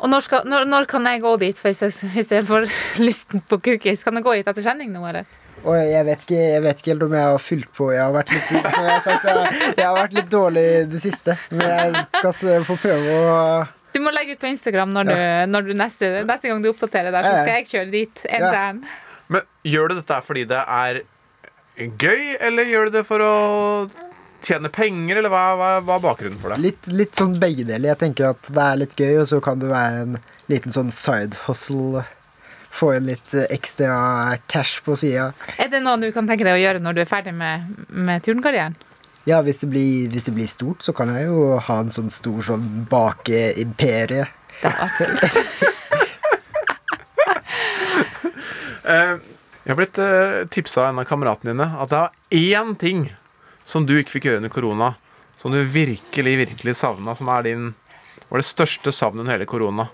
[0.00, 2.66] Og når, skal, når, når kan jeg gå dit hvis jeg, hvis jeg får
[3.06, 4.02] lysten på cookies?
[4.02, 5.28] Kan jeg gå hit etter sending nå, eller?
[5.60, 7.90] Og jeg vet, ikke, jeg vet ikke helt om jeg har fylt på.
[7.92, 11.02] Jeg har vært litt, jeg, har sagt, jeg, jeg har vært litt dårlig i det
[11.02, 11.36] siste.
[11.52, 13.34] Men jeg skal få prøve å
[13.94, 15.14] Du må legge ut på Instagram når du,
[15.50, 18.66] når du neste, neste gang du oppdaterer der, så skal jeg kjøre dit en Ja.
[19.30, 21.02] Men gjør du dette fordi det er
[21.78, 23.34] gøy, eller gjør du det for å
[24.42, 26.60] tjene penger, eller hva, hva, hva er bakgrunnen for det?
[26.64, 27.92] litt, litt sånn begge deler.
[27.92, 30.16] Jeg tenker at det er litt gøy, og så kan det være en
[30.50, 32.04] liten sånn side hustle.
[32.70, 35.32] Få inn litt ekstra cash på sida.
[35.58, 38.22] Er det noe du kan tenke deg å gjøre når du er ferdig med, med
[38.26, 38.76] turnkarrieren?
[39.30, 42.08] Ja, hvis det, blir, hvis det blir stort, så kan jeg jo ha en sånn
[42.10, 44.26] stor sånn bakeimperie.
[44.60, 45.42] Det var kult.
[48.90, 49.10] Eh,
[49.62, 53.04] jeg har blitt uh, tipsa av en av kameratene dine at det er én ting
[53.62, 54.88] som du ikke fikk gjøre under korona,
[55.38, 57.68] som du virkelig, virkelig savna, som er din
[58.30, 59.86] var det største savnet under hele korona.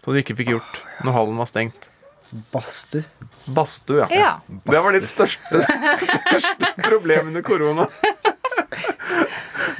[0.00, 1.90] Som du ikke fikk gjort når hallen var stengt.
[2.30, 3.02] Badstue.
[3.44, 4.08] Badstue, ja.
[4.14, 4.32] Ja.
[4.46, 5.64] Det var ditt største,
[6.06, 7.90] største problem under korona.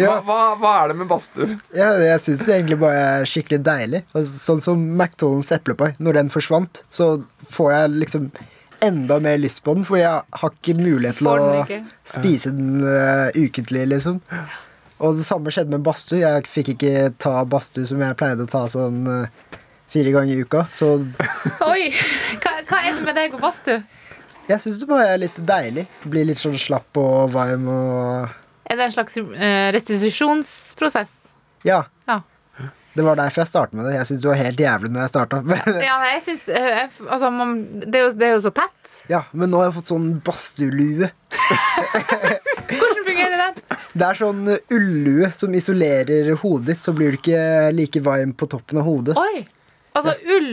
[0.00, 0.20] Hva, Ja.
[0.26, 1.58] hva, hva er det med badstue?
[1.76, 4.00] Ja, jeg syns det egentlig bare er skikkelig deilig.
[4.32, 5.92] Sånn som McDonald's eplepai.
[6.00, 7.10] Når den forsvant, så
[7.50, 8.30] får jeg liksom
[8.80, 10.08] enda mer lyst på den, for jeg
[10.40, 11.64] har ikke mulighet til å
[12.08, 14.22] spise den uh, ukentlig, liksom.
[15.00, 16.22] Og det samme skjedde med badstue.
[16.22, 19.56] Jeg fikk ikke ta badstue som jeg pleide å ta sånn uh,
[19.92, 20.64] fire ganger i uka.
[20.76, 20.94] Så
[21.72, 21.90] Oi!
[22.40, 23.82] Hva, hva er det med deg og badstue?
[24.50, 25.84] jeg syns det bare er litt deilig.
[26.10, 28.32] Blir litt sånn slapp og varm og
[28.70, 31.14] Er det en slags eh, restitusjonsprosess?
[31.66, 31.84] Ja.
[32.06, 32.20] Ja.
[32.94, 33.96] Det var derfor jeg startet med det.
[33.96, 35.40] Jeg syntes det var helt jævlig når jeg starta.
[35.88, 38.94] Ja, jeg eh, altså, man, det, er jo, det er jo så tett.
[39.10, 41.10] ja, men nå har jeg fått sånn badstuelue.
[42.70, 43.60] Hvordan fungerer den?
[43.90, 48.50] Det er sånn ullue som isolerer hodet ditt, så blir du ikke like varm på
[48.54, 49.18] toppen av hodet.
[49.18, 49.46] Oi!
[49.98, 50.52] Altså ull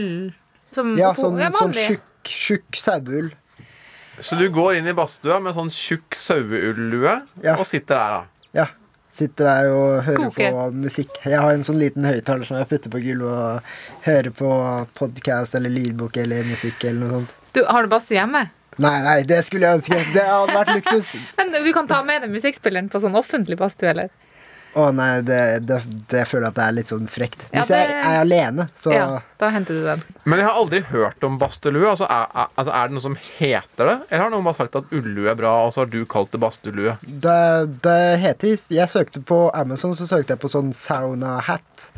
[0.74, 3.30] som Ja, sånn, sånn tjukk, tjukk saueull.
[4.20, 7.56] Så du går inn i badstua med sånn tjukk saueullue Ja.
[7.58, 8.24] og sitter der, da.
[8.62, 8.66] Ja.
[9.18, 10.50] Sitter der og hører Koke.
[10.54, 11.10] på musikk.
[11.26, 13.62] Jeg har en sånn liten høyttaler som jeg putter på gulvet og
[14.06, 14.52] hører på
[14.98, 17.34] podkast eller lydbok eller musikk eller noe sånt.
[17.54, 18.44] Du, har du badstue hjemme?
[18.78, 19.98] Nei, nei, det skulle jeg ønske.
[20.14, 21.16] Det hadde vært luksus.
[21.40, 24.10] Men du kan ta med deg musikkspilleren på sånn offentlig badstue, eller?
[24.78, 25.78] Å nei, det, det,
[26.12, 27.48] det føler jeg at det er litt sånn frekt.
[27.50, 29.06] Ja, Hvis jeg er alene, så Ja,
[29.42, 30.04] da henter du den.
[30.30, 31.88] Men jeg har aldri hørt om badstulue.
[31.90, 33.96] Altså, er, er, altså, er det noe som heter det?
[34.12, 36.42] Eller har noen bare sagt at ullue er bra, og så har du kalt det
[36.44, 36.94] badstulue?
[37.08, 37.38] det,
[37.88, 41.90] det heter Jeg søkte på Amazon, så søkte jeg på sånn sauna hat.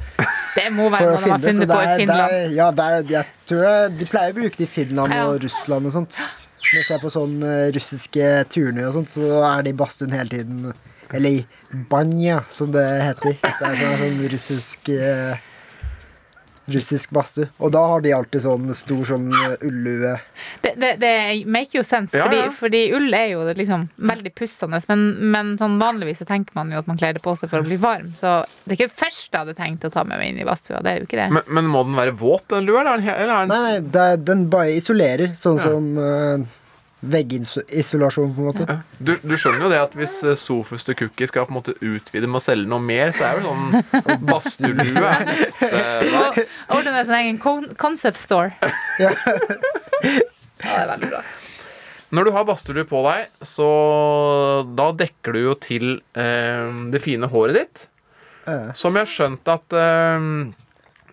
[0.56, 1.40] Det må være noe de har.
[1.40, 2.54] Så funnet på i er, Finland.
[2.58, 5.26] ja, det er, jeg tror det, De pleier å bruke det i Finland Ja.
[5.30, 6.18] og Russland og sånt.
[6.60, 10.12] Når jeg ser på sånne eh, russiske turner og sånt, så er de i badstuen
[10.16, 10.74] hele tiden.
[11.14, 11.46] Eller i
[11.90, 13.38] banja, som det heter.
[13.42, 15.46] Det er sånn, sånn russisk eh,
[16.70, 17.48] Russisk badstue.
[17.66, 20.12] Og da har de alltid sånn stor sånn eh, ullue.
[20.62, 21.14] Det, det, det
[21.50, 22.52] make jo sense, Ja, fordi, ja.
[22.54, 24.78] fordi ull er jo liksom veldig pustende.
[24.92, 27.64] Men, men sånn vanligvis så tenker man jo at man kler det på seg for
[27.64, 28.12] å bli varm.
[28.22, 28.36] Så
[28.68, 30.84] det er ikke det første jeg hadde tenkt å ta med meg inn i badstua.
[30.86, 31.28] Det er jo ikke det.
[31.40, 32.84] Men, men må den være våt, den lua?
[32.84, 35.66] Eller er den, eller er den Nei, nei, det, den bare isolerer, sånn Ja.
[35.72, 36.59] som uh,
[37.02, 38.78] veggisolasjon, på en måte.
[39.00, 41.76] du, du skjønner jo det at hvis eh, Sofus to Cookie skal på en måte
[41.80, 45.70] utvide med å selge noe mer, så er jo sånn badstulue er neste.
[46.76, 47.40] Ordne en sin egen
[47.80, 48.52] concept store.
[49.00, 49.14] Ja.
[49.16, 50.18] ja,
[50.60, 51.24] det er veldig bra.
[52.10, 53.70] Når du har badstue på deg, så
[54.76, 57.84] da dekker du jo til eh, det fine håret ditt.
[58.50, 60.26] Eh, Som jeg har skjønt at eh,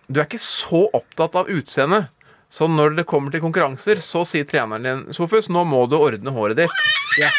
[0.07, 2.09] du er ikke så opptatt av utseendet.
[2.49, 6.31] Så når det kommer til konkurranser, så sier treneren din Sofus, nå må du ordne
[6.31, 6.71] håret ditt.
[7.19, 7.29] Ja.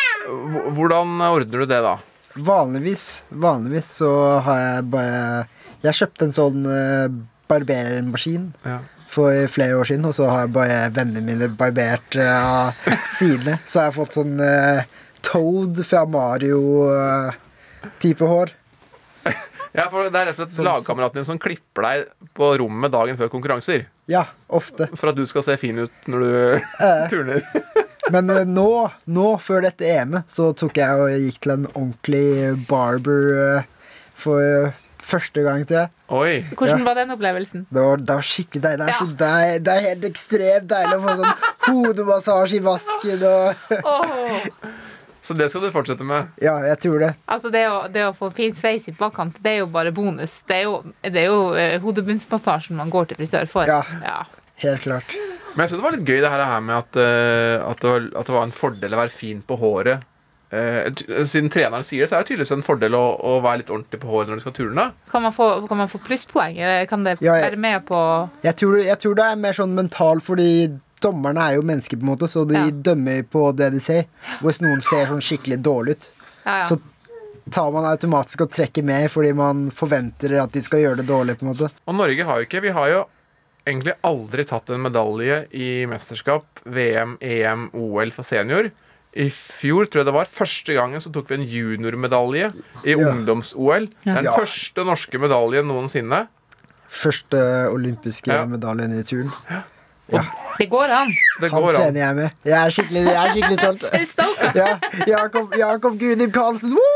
[0.76, 1.94] Hvordan ordner du det da?
[2.36, 4.10] Vanligvis, vanligvis så
[4.44, 5.46] har jeg bare
[5.82, 8.78] Jeg kjøpte en sånn Barberermaskin barbermaskin Ja.
[9.08, 12.72] for flere år siden, og så har jeg bare vennene mine barbert av av
[13.16, 13.56] sidene.
[13.66, 14.82] Så har jeg fått sånn uh,
[15.24, 18.52] Toad fra Mario-type hår.
[19.76, 23.18] Ja, for Det er rett og slett lagkameraten din som klipper deg på rommet dagen
[23.20, 23.86] før konkurranser.
[24.08, 24.86] Ja, ofte.
[24.96, 26.66] For at du skal se fin ut når du
[27.12, 27.44] turner.
[28.14, 28.68] Men eh, nå,
[29.12, 32.24] nå, før dette EM-et, så tok jeg og gikk til en ordentlig
[32.70, 33.66] barber eh,
[34.18, 34.72] for eh,
[35.08, 35.92] første gang, tror jeg.
[36.16, 36.32] Oi.
[36.56, 37.66] Hvordan var den opplevelsen?
[37.68, 38.80] Det var, det var skikkelig deilig.
[38.80, 38.98] Det er, Ja.
[39.04, 44.48] så deil, det er helt ekstremt deilig å få sånn hodemassasje i vasken og Åh.
[45.28, 46.30] Så det skal du fortsette med.
[46.40, 47.10] Ja, jeg tror det.
[47.28, 50.38] Altså det å, det å få fin sveis i bakkant, det er jo bare bonus.
[50.48, 53.68] Det er jo, det er jo eh, hodebunnspassasjen man går til frisør for.
[53.68, 54.22] Ja.
[54.64, 55.12] Helt klart.
[55.54, 57.90] Men jeg synes det var litt gøy det her her med at, eh, at, det
[57.92, 60.02] var, at det var en fordel å være fin på håret
[60.50, 63.62] eh, ty- Siden treneren sier det, så er det tydeligvis en fordel å, å være
[63.62, 64.88] litt ordentlig på håret når du skal turne.
[65.12, 68.00] Kan man få, kan man få plusspoeng, eller kan det Ja, jeg- være med på
[68.48, 70.50] Jeg tror, jeg tror det er mer sånn mental, fordi
[71.00, 72.70] dommerne er jo mennesker, på en måte, så de Ja.
[72.70, 74.04] dømmer på det de ser.
[74.40, 76.08] Hvis noen ser sånn skikkelig dårlig ut,
[76.44, 76.64] ja, ja.
[76.64, 76.80] så
[77.50, 81.38] tar man automatisk og trekker med fordi man forventer at de skal gjøre det dårlig,
[81.38, 81.70] på en måte.
[81.86, 83.04] Og Norge har jo ikke Vi har jo
[83.66, 88.70] egentlig aldri tatt en medalje i mesterskap, VM, EM, OL for senior.
[89.16, 92.52] I fjor tror jeg det var første gangen så tok vi en juniormedalje
[92.84, 92.96] i Ja.
[93.12, 93.88] ungdoms-OL.
[94.04, 94.36] Det er den Ja.
[94.36, 96.28] første norske medaljen noensinne.
[96.88, 98.44] Første olympiske Ja.
[98.46, 99.32] medaljen i turn.
[100.58, 101.10] Det går an.
[101.40, 102.36] Det går han trener jeg med.
[102.48, 104.36] Jeg er skikkelig, jeg er skikkelig stolt.
[104.58, 104.68] Ja,
[105.06, 106.76] Jakob, Jakob Gudim Karlsen!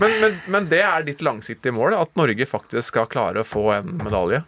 [0.00, 3.66] Men, men, men det er ditt langsiktige mål, at Norge faktisk skal klare å få
[3.74, 4.40] en medalje.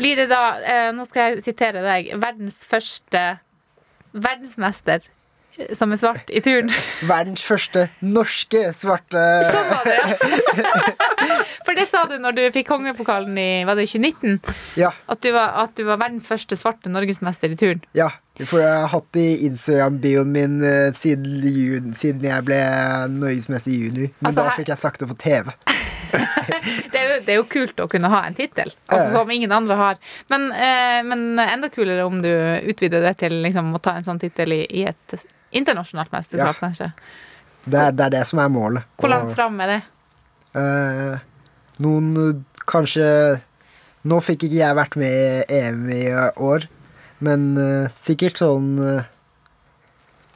[0.00, 3.22] Blir det da, eh, nå skal jeg sitere deg, verdens første
[4.16, 5.04] verdensmester
[5.76, 6.70] som er svart i turn.
[7.08, 10.96] Verdens første norske svarte Sånn var det, ja.
[11.66, 14.40] For det sa du når du fikk kongepokalen i var det 2019.
[14.80, 17.84] Ja, At du var, at du var verdens første svarte norgesmester i turn.
[17.96, 18.10] ja.
[18.40, 22.56] For jeg har hatt det i Instagram-bioen min eh, siden, siden jeg ble
[23.12, 24.06] norgesmester i juni.
[24.22, 25.50] Men Altså, da fikk jeg sagt det på TV.
[26.90, 29.52] Det er, jo, det er jo kult å kunne ha en tittel, altså, som ingen
[29.54, 30.00] andre har.
[30.32, 32.30] Men, eh, men enda kulere om du
[32.72, 35.14] utvider det til liksom, å ta en sånn tittel i, i et
[35.52, 36.60] internasjonalt mesterskap, Ja.
[36.68, 36.92] kanskje.
[37.66, 38.82] Det er, det er det som er målet.
[38.98, 39.80] Hvor langt fram er det?
[40.54, 41.18] eh,
[41.78, 43.40] noen kanskje
[44.08, 45.12] Nå fikk ikke jeg vært med
[45.50, 46.06] i EM i
[46.40, 46.62] år,
[47.20, 49.02] men eh, sikkert sånn eh,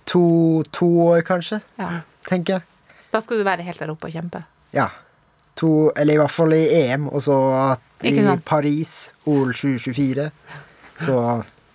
[0.04, 2.02] to, to år, kanskje, Ja.
[2.28, 2.62] tenker jeg.
[3.10, 4.42] Da skal du være helt der oppe og kjempe.
[4.76, 4.88] Ja.
[5.56, 7.38] To, eller i hvert fall i EM, og så
[8.04, 8.12] i
[8.44, 10.28] Paris, OL 2024,
[10.98, 11.16] så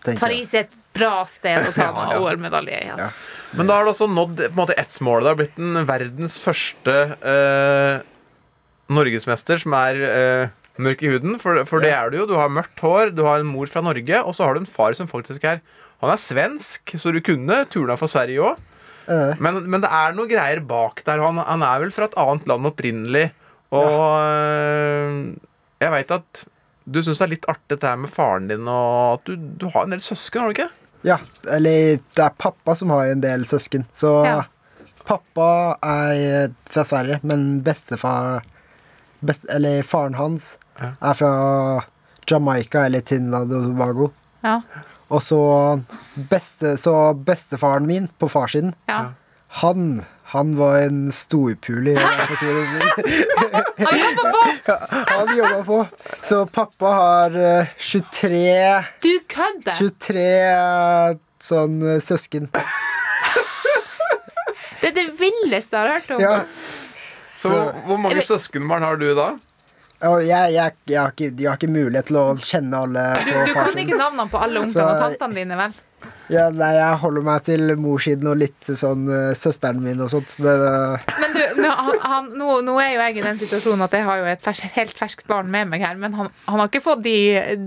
[0.03, 2.19] tenker jeg Paris er et bra sted å ta Ja, med ja.
[2.21, 2.99] OL-medalje Yes.
[3.01, 3.09] Ja.
[3.57, 5.23] Men da har du også nådd på en måte ett mål.
[5.25, 8.03] Det har blitt den verdens første eh,
[8.93, 11.37] norgesmester som er eh, mørk i huden.
[11.41, 12.27] For, for det er du jo.
[12.29, 14.69] Du har mørkt hår, du har en mor fra Norge, og så har du en
[14.69, 15.61] far som faktisk er
[15.99, 18.61] Han er svensk, så du kunne turna for Sverige òg.
[19.09, 21.19] Eh, Men, men det er noe greier bak der.
[21.25, 23.25] Han, han er vel fra et annet land opprinnelig.
[23.75, 25.09] Og ja.
[25.83, 26.45] jeg veit at
[26.89, 29.67] du syns det er litt artig det her med faren din, og at du, du
[29.75, 30.69] har en del søsken, har du ikke?
[31.07, 31.17] Ja,
[31.51, 33.85] eller det er pappa som har en del søsken.
[33.93, 34.43] Så Ja.
[35.05, 38.41] pappa er fra Sverige, men bestefar
[39.25, 40.91] best, Eller faren hans Ja.
[41.01, 41.83] er fra
[42.29, 44.09] Jamaica eller Trinidad og Tobago.
[44.43, 44.61] Ja.
[45.09, 45.39] Og så,
[46.29, 49.05] beste, så bestefaren min på farssiden, Ja.
[49.61, 51.97] han han var en storpuler.
[51.97, 52.65] for å si det.
[53.89, 54.41] Han jobba på!
[55.09, 55.77] Han jobba på.
[56.21, 58.43] Så pappa har eh, 23
[59.01, 59.73] Du kødder!
[59.79, 60.25] 23
[61.49, 62.49] sånn eh, søsken.
[64.79, 66.21] Det er det villeste jeg har hørt om.
[66.23, 66.35] Ja,
[67.35, 69.29] Så, Så- hvor, mange søskenbarn har du da?
[69.99, 73.25] jeg, jeg, jeg, har ikke, jeg har ikke mulighet til å kjenne alle Du, på
[73.25, 73.81] du kan farssiden.
[73.83, 75.73] ikke navnene på alle onklene og tantene dine, vel?
[76.29, 80.35] Ja, nei, jeg holder meg til morssiden og litt sånn eh, søsteren min og sånt.
[80.37, 81.07] Men uh.
[81.19, 84.21] Men du, han, han, nå, nå er jo jeg i den situasjonen at jeg har
[84.21, 87.01] jo et fers, helt ferskt barn med meg her, men han, han har ikke fått
[87.05, 87.15] de,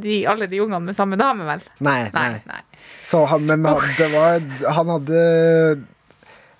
[0.03, 1.64] de, alle de ungene med samme dame, vel?
[1.83, 2.05] Nei.
[2.14, 2.29] nei.
[2.47, 2.61] nei.
[3.07, 4.42] Så han, men han, det var
[4.77, 5.21] Han hadde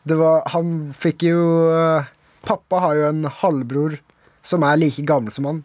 [0.07, 2.09] Det var Han fikk jo uh,
[2.47, 4.01] Pappa har jo en halvbror
[4.43, 5.61] som er like gammel som han.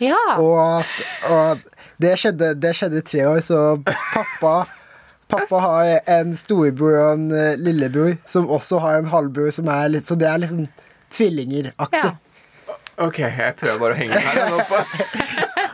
[0.00, 0.16] Ja.
[0.40, 0.94] Og,
[1.28, 1.58] og
[2.00, 4.54] det, skjedde, det skjedde i tre år, så pappa
[5.34, 9.88] Pappa har en storebror og en eh, lillebror som også har en halvbror som er
[9.96, 10.64] litt Så det er liksom
[11.14, 12.04] tvillingeraktig.
[12.04, 12.14] ja.
[13.04, 14.60] Ok, jeg prøver bare å henge her nå.
[14.70, 14.78] På.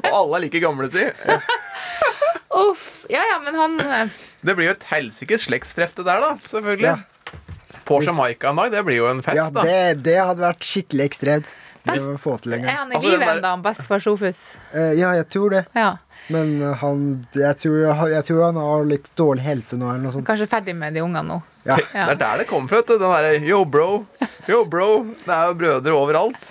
[0.09, 1.03] Og alle er like gamle, si.
[2.61, 3.05] Uff.
[3.12, 4.09] Ja ja, men han eh,
[4.40, 6.31] Det blir jo et helsikes slektstreff, det der, da.
[6.49, 6.88] Selvfølgelig.
[6.88, 6.96] Ja.
[7.87, 8.73] På Jamaica en dag.
[8.73, 9.64] Det blir jo en fest, Ja, da.
[9.66, 11.53] det, det hadde vært skikkelig ekstremt.
[11.87, 14.40] Best- Er han i Altså, live der- ennå, bestefar Sofus?
[14.75, 15.62] Uh, Ja, jeg tror det.
[15.75, 15.94] Ja.
[16.31, 17.79] Men eh, han jeg tror,
[18.14, 20.29] jeg tror han har litt dårlig helse nå, eller noe sånt.
[20.29, 21.40] Kanskje ferdig med de ungene nå.
[21.66, 21.77] Ja.
[21.93, 22.07] Ja.
[22.09, 22.83] Det er der det kommer fra.
[22.88, 23.88] Den derre yo, bro.
[24.49, 24.90] Yo, bro.
[25.27, 26.43] Det er jo brødre overalt.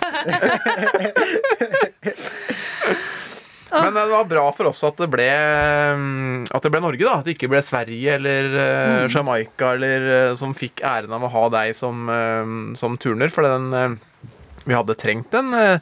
[3.70, 7.18] Men det var bra for oss at det ble mm, At det ble Norge, da.
[7.20, 11.30] At det ikke ble Sverige eller eh, Jamaica eller eh, som fikk æren av å
[11.30, 13.30] ha deg som, eh, som turner.
[13.32, 14.26] For den eh,
[14.66, 15.78] Vi hadde trengt en, eh,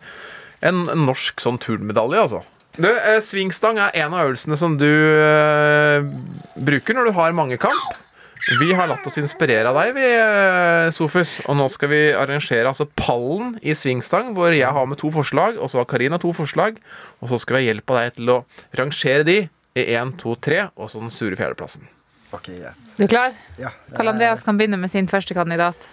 [0.69, 2.45] en norsk sånn turnmedalje, altså.
[2.79, 6.05] Du, eh, svingstang er en av øvelsene som du eh,
[6.55, 7.97] bruker når du har mange kamp.
[8.61, 11.35] Vi har latt oss inspirere av deg, vi, eh, Sofus.
[11.51, 15.59] Og nå skal vi arrangere altså pallen i svingstang, hvor jeg har med to forslag,
[15.59, 16.79] og så har Karina to forslag.
[17.19, 18.39] Og så skal vi ha hjelp av deg til å
[18.79, 19.39] rangere de
[19.79, 21.91] i én, to, tre, og så den sure fjerdeplassen.
[22.31, 22.95] Ok, greit.
[22.95, 23.35] Du er klar?
[23.59, 25.89] Ja, Karl Andreas kan begynne med sin første kandidat.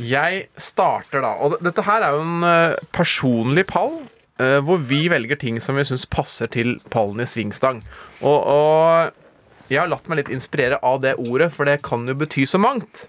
[0.00, 1.34] Jeg starter da.
[1.44, 4.00] Og dette her er jo en eh, personlig pall.
[4.40, 7.82] Eh, hvor vi velger ting som vi syns passer til pallen i svingstang.
[8.20, 12.16] Og, og jeg har latt meg litt inspirere av det ordet, for det kan jo
[12.18, 13.06] bety så mangt.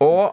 [0.00, 0.32] Og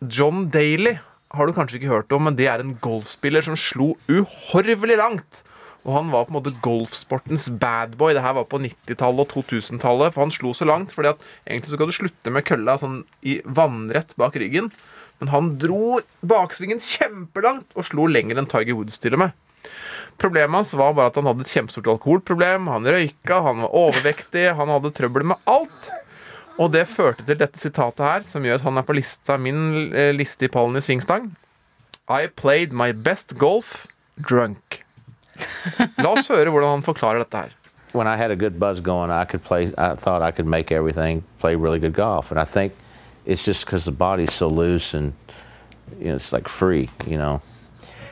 [0.00, 0.98] John Daly
[1.34, 5.42] har du kanskje ikke hørt om, men det er en golfspiller som slo uhorvelig langt.
[5.86, 8.12] Og han var på en måte golfsportens badboy.
[8.12, 10.12] Det her var på 90-tallet og 2000-tallet.
[10.12, 12.98] For han slo så langt fordi at egentlig så skal du slutte med kølla sånn
[13.24, 14.68] i vannrett bak ryggen.
[15.20, 19.36] Men han dro baksvingen kjempelangt og slo lenger enn Tiger Woods til og med.
[20.20, 22.68] Problemet hans var bare at han hadde et kjempestort alkoholproblem.
[22.72, 25.92] Han røyka, han var overvektig, han hadde trøbbel med alt.
[26.60, 29.92] Og det førte til dette sitatet her, som gjør at han er på lista, min
[29.96, 31.30] eh, liste i pallen i svingstang.
[32.10, 33.86] I played my best golf
[34.18, 34.82] drunk.
[35.96, 37.56] La oss høre hvordan han forklarer dette her.
[37.92, 39.72] when I had a good buzz going, I could play.
[39.76, 42.72] I thought I could make everything play really good golf, and I think
[43.26, 45.12] it's just because the body's so loose and
[45.98, 47.40] you know it's like free, you know.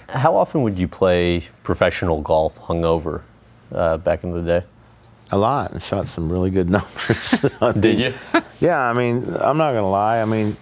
[0.08, 3.22] How often would you play professional golf hungover
[3.72, 4.64] uh, back in the day?
[5.30, 7.40] A lot, and shot some really good numbers.
[7.78, 8.14] Did you?
[8.60, 10.20] Yeah, I mean, I'm not gonna lie.
[10.20, 10.56] I mean,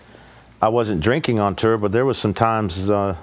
[0.60, 3.16] I wasn't drinking on tour, but there was some times uh,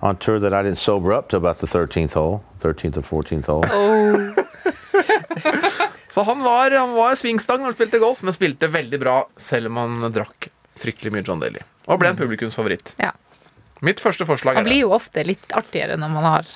[0.00, 3.46] on tour that I didn't sober up to about the 13th hole, 13th or 14th
[3.46, 3.64] hole.
[6.16, 9.68] Så han var, han var svingstang når han spilte golf, men spilte veldig bra selv
[9.68, 10.46] om han drakk
[10.80, 11.60] fryktelig mye John Daly.
[11.92, 12.94] Og ble en publikumsfavoritt.
[13.02, 13.10] Ja.
[13.84, 16.48] Mitt første forslag er Han er blir jo ofte litt artigere når man har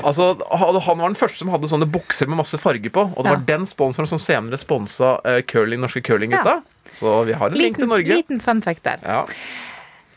[0.00, 3.04] Altså, han han var den første som hadde sånne bukser med masse farge på.
[3.04, 3.36] Og det Ja.
[3.36, 6.62] var den sponsoren som senere sponsa eh, curling, norske curlinggutta.
[6.92, 8.16] Så vi har en link til Norge.
[8.16, 9.00] liten fun fact der.
[9.04, 9.26] Ja.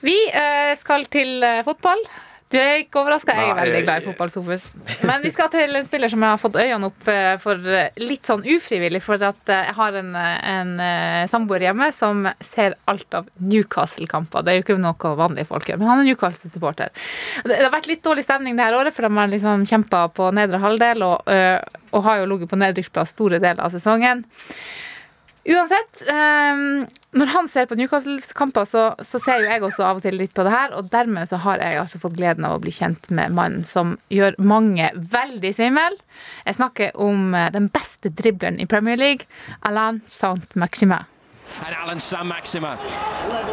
[0.02, 2.00] Vi eh, skal til eh, fotball.
[2.50, 4.64] Du er ikke overraska, jeg er veldig glad i jeg- fotball, Sofus.
[5.06, 7.92] Men vi skal til en spiller som jeg har fått øynene opp eh, for eh,
[8.02, 9.04] litt sånn ufrivillig.
[9.06, 10.72] For at eh, jeg har en, en
[11.30, 14.42] samboer hjemme som ser alt av Newcastle-kamper.
[14.42, 16.90] Det er jo ikke noe vanlige folk gjør, men han er Newcastle-supporter.
[17.46, 20.34] Det har vært litt dårlig stemning det her året, for de har liksom kjempa på
[20.34, 24.26] nedre halvdel og, og har jo ligget på nedrykksplass store deler av sesongen.
[25.50, 26.84] Uansett, um,
[27.18, 30.20] når han ser på Newcastles kamper, så, så ser jo jeg også av og til
[30.20, 32.74] litt på det her, og dermed så har jeg altså fått gleden av å bli
[32.76, 35.98] kjent med mannen som gjør mange veldig svimmel.
[36.46, 39.26] Jeg snakker om eh, den beste dribleren i Premier League,
[39.66, 41.10] Alain Saint-Maximin.
[41.66, 42.78] And Alan Sam Maxima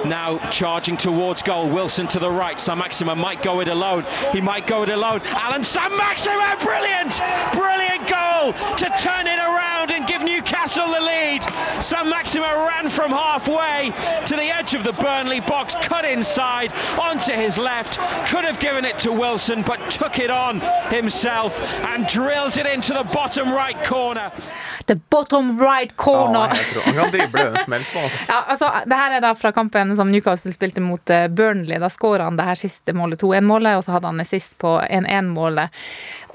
[0.06, 1.68] now charging towards goal.
[1.68, 2.58] Wilson to the right.
[2.58, 4.04] Sam Maxima might go it alone.
[4.32, 5.20] He might go it alone.
[5.26, 7.20] Alan Sam Maxima, brilliant!
[7.52, 11.42] Brilliant goal to turn it around and give Newcastle the lead.
[11.82, 13.92] Sam Maxima ran from halfway
[14.26, 17.98] to the edge of the Burnley box, cut inside onto his left.
[18.28, 22.92] Could have given it to Wilson, but took it on himself and drills it into
[22.92, 24.30] the bottom right corner.
[24.86, 26.52] The bottom right Ja, corner!
[26.54, 27.96] jeg tror han kan drible hvem som helst.
[27.96, 28.32] Altså.
[28.32, 31.80] Ja, altså, det her er da fra kampen som Newcastle spilte mot eh, Burnley.
[31.82, 35.74] Da skåra han det her siste målet, 2-1-målet, og så hadde han sist på 1-1-målet.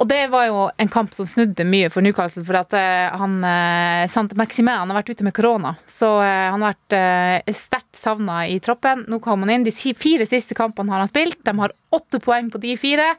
[0.04, 3.40] Og det var jo en kamp som snudde mye for Newcastle, for at eh, han
[3.48, 5.76] eh, Sant Maximin har vært ute med korona.
[5.88, 9.06] Så han har vært sterkt savna i troppen.
[9.08, 9.64] Nå kom han inn.
[9.68, 11.40] De fire siste kampene har han spilt.
[11.48, 13.14] De har åtte poeng på de fire.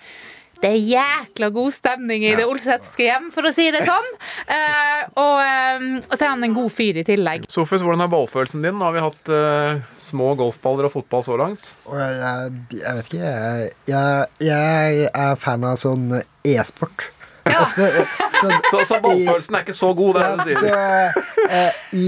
[0.63, 4.11] Det er jækla god stemning i det olsetske hjem, for å si det sånn.
[4.47, 7.49] Uh, og, um, og så er han en god fyr i tillegg.
[7.51, 8.79] Sofus, hvordan er ballfølelsen din?
[8.79, 11.73] Nå har vi hatt uh, små golfballer og fotball så langt.
[11.91, 17.11] Og jeg, jeg vet ikke, jeg, jeg, jeg er fan av sånn e-sport.
[17.45, 17.87] Ofte
[18.43, 21.13] så, Så, så ballfølelsen er ikke så god, det er du Ja, sier.
[21.13, 22.07] så, eh, i,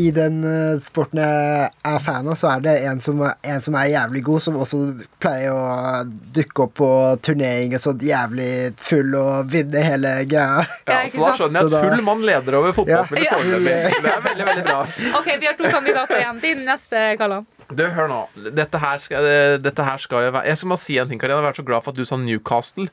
[0.00, 3.76] I den eh, sporten jeg er fan av, så er det en som, en som
[3.80, 4.80] er jævlig god, som også
[5.20, 6.04] pleier å
[6.36, 6.90] dukke opp på
[7.26, 8.50] turnering og sånn jævlig
[8.80, 10.64] full og vinne hele greia.
[10.88, 13.36] Ja, Ja, så da skjønner jeg at full mann leder over fotballspillet Ja.
[13.36, 14.02] foreløpig.
[14.08, 14.80] Det er veldig, veldig bra.
[15.20, 16.40] Ok, vi har to kandidater igjen.
[16.44, 17.46] Din neste, Kallan.
[17.68, 18.22] Du, hør nå.
[18.56, 19.26] Dette her skal,
[19.60, 21.36] dette her skal jo være Jeg skal bare si en ting, Karina.
[21.36, 22.86] Jeg har vært så glad for at du sa Newcastle.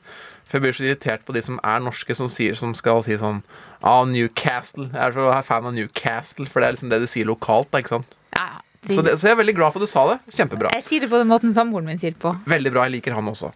[0.46, 3.16] For jeg blir så irritert på de som er norske, som, sier, som skal si
[3.18, 3.42] sånn
[3.86, 4.86] Ah, Newcastle.
[4.88, 7.68] Jeg er så fan av Newcastle, for det er liksom det de sier lokalt.
[7.70, 8.14] da, ikke sant?
[8.34, 8.46] Ja,
[8.88, 10.16] Så, det, så jeg er veldig glad for at du sa det.
[10.38, 10.70] Kjempebra.
[10.74, 12.32] Jeg sier det på den måten samboeren min sier det på.
[12.48, 12.86] Veldig bra.
[12.86, 13.50] Jeg liker han også.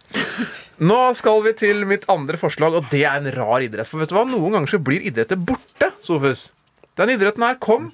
[0.83, 3.87] Nå skal vi til mitt andre forslag, og det er en rar idrett.
[3.89, 4.25] For vet du hva?
[4.29, 6.49] Noen ganger så blir idretter borte, Sofus.
[6.99, 7.89] Den idretten her kom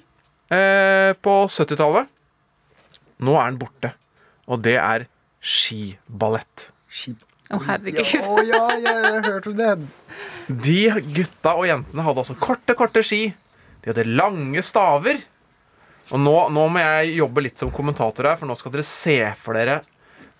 [0.50, 2.10] eh, på 70-tallet.
[3.24, 3.94] Nå er den borte.
[4.50, 5.06] Og det er
[5.40, 6.68] skiballett.
[6.90, 7.24] Skip.
[7.48, 8.04] Å, herregud.
[8.04, 9.74] Ja, å, ja, ja, jeg har hørt om det.
[10.48, 10.78] De
[11.16, 13.22] gutta og jentene hadde altså korte, korte ski.
[13.84, 15.22] De hadde lange staver.
[16.12, 19.20] Og nå, nå må jeg jobbe litt som kommentator her, for nå skal dere se
[19.36, 19.82] for dere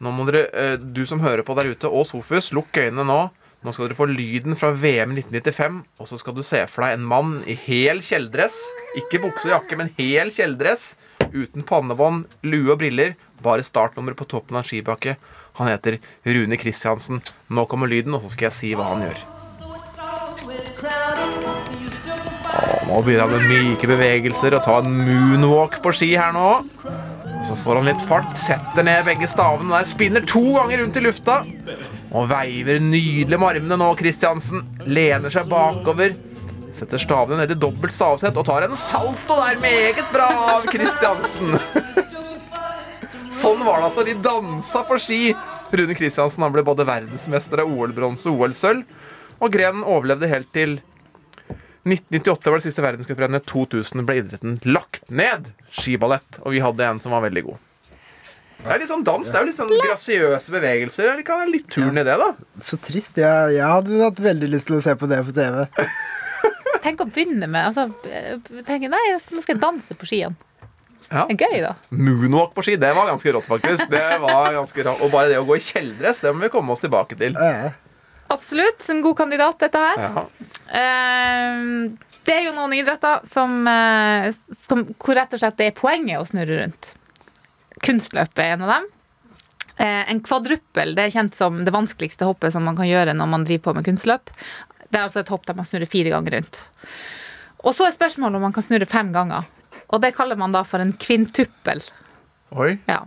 [0.00, 3.18] Nå må dere, eh, Du som hører på der ute, og Sofus, lukk øynene nå.
[3.66, 6.94] Nå skal dere få lyden fra VM 1995, og så skal du se for deg
[6.94, 8.60] en mann i hel kjeledress.
[9.00, 10.92] Ikke bukse og jakke, men hel kjeledress.
[11.32, 13.16] Uten pannebånd, lue og briller.
[13.42, 15.16] Bare startnummeret på toppen av en skibakke.
[15.58, 17.20] Han heter Rune Kristiansen.
[17.50, 19.24] Nå kommer lyden, og så skal jeg si hva han gjør.
[22.48, 26.50] Å, nå begynner han med myke bevegelser og ta en moonwalk på ski her nå.
[27.38, 30.98] Og så får han litt fart, setter ned begge stavene der, spinner to ganger rundt
[30.98, 31.40] i lufta.
[32.08, 34.64] Og veiver nydelig med armene nå, Kristiansen.
[34.86, 36.16] Lener seg bakover.
[36.74, 39.58] Setter stavene ned i dobbelt stavsett og tar en salto der.
[39.62, 41.56] Meget bra av Kristiansen.
[43.34, 44.04] Sånn var det altså.
[44.06, 45.20] De dansa på ski.
[45.70, 48.84] Rune Kristiansen han ble både verdensmester av OL-bronse og OL-sølv.
[49.38, 50.78] Og grenen overlevde helt til
[51.88, 53.46] 1998 var det siste verdenscuprennet.
[53.48, 55.52] 2000 ble idretten lagt ned.
[55.70, 56.40] Skiballett.
[56.44, 57.64] Og vi hadde en som var veldig god.
[58.58, 59.22] Det er litt sånn dans.
[59.22, 61.12] Det er jo litt sånn grasiøse bevegelser.
[61.20, 62.32] Det kan være litt turn i det, da.
[62.64, 63.20] Så trist.
[63.22, 65.62] Jeg, jeg hadde hatt veldig lyst til å se på det på TV.
[66.82, 67.88] Tenk å begynne med altså,
[68.66, 70.47] tenk, Nei, nå skal jeg danse på skiene.
[71.08, 71.24] Ja.
[71.28, 71.74] Det er gøy, da.
[71.94, 73.88] Moonwalk på ski, det var ganske rått, faktisk.
[73.92, 75.04] Det var ganske rått.
[75.04, 77.38] Og bare det å gå i kjeledress, det må vi komme oss tilbake til.
[77.38, 77.72] Ja.
[78.28, 78.84] Absolutt.
[78.92, 80.04] En god kandidat, dette her.
[80.04, 80.26] Ja.
[80.76, 81.96] Ehm,
[82.28, 86.20] det er jo noen idretter som, eh, som, hvor rett og slett det er poenget
[86.20, 86.92] å snurre rundt.
[87.80, 88.88] Kunstløp er en av dem.
[89.78, 93.30] Eh, en kvadruppel det er kjent som det vanskeligste hoppet som man kan gjøre når
[93.30, 94.32] man driver på med kunstløp.
[94.88, 96.64] Det er altså et hopp der man snurrer fire ganger rundt.
[97.64, 99.48] Og så er spørsmålet om man kan snurre fem ganger.
[99.88, 101.80] Og det kaller man da for en kvintuppel.
[102.58, 102.74] Oi.
[102.88, 103.02] Ja.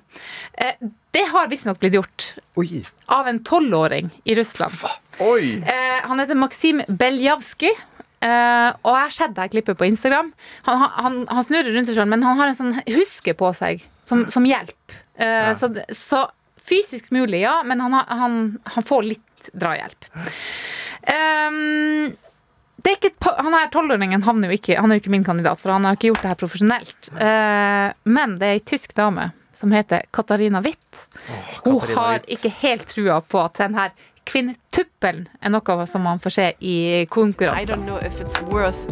[0.54, 0.76] Eh,
[1.12, 2.26] det har visstnok blitt gjort
[2.62, 2.84] Oi.
[3.12, 4.74] av en tolvåring i Russland.
[5.20, 5.58] Oi.
[5.66, 7.74] Eh, han heter Maksim Beljavskij.
[8.22, 10.30] Eh, og jeg har sett det her klippet på Instagram.
[10.70, 13.82] Han, han, han snurrer rundt seg selv, men han har en sånn huske på seg
[14.06, 14.78] som, som hjelp.
[15.22, 15.52] Ja.
[15.58, 16.24] så, så
[16.62, 18.38] fysisk mulig, ja, men han, han,
[18.74, 20.06] han får litt drahjelp.
[21.10, 22.14] Um,
[22.82, 25.14] det er ikke, et pa- han her tolvåringen havner jo ikke, han er jo ikke
[25.14, 27.12] min kandidat, for han har ikke gjort det her profesjonelt.
[27.16, 31.04] Eh, men det er ei tysk dame som heter Katarina Witt.
[31.66, 32.30] Hun Katarina har Witt.
[32.38, 33.91] ikke helt trua på at den her
[34.26, 37.76] kvinntuppelen er noe som man får se i I konkurranser.
[37.76, 38.88] don't know if it's worth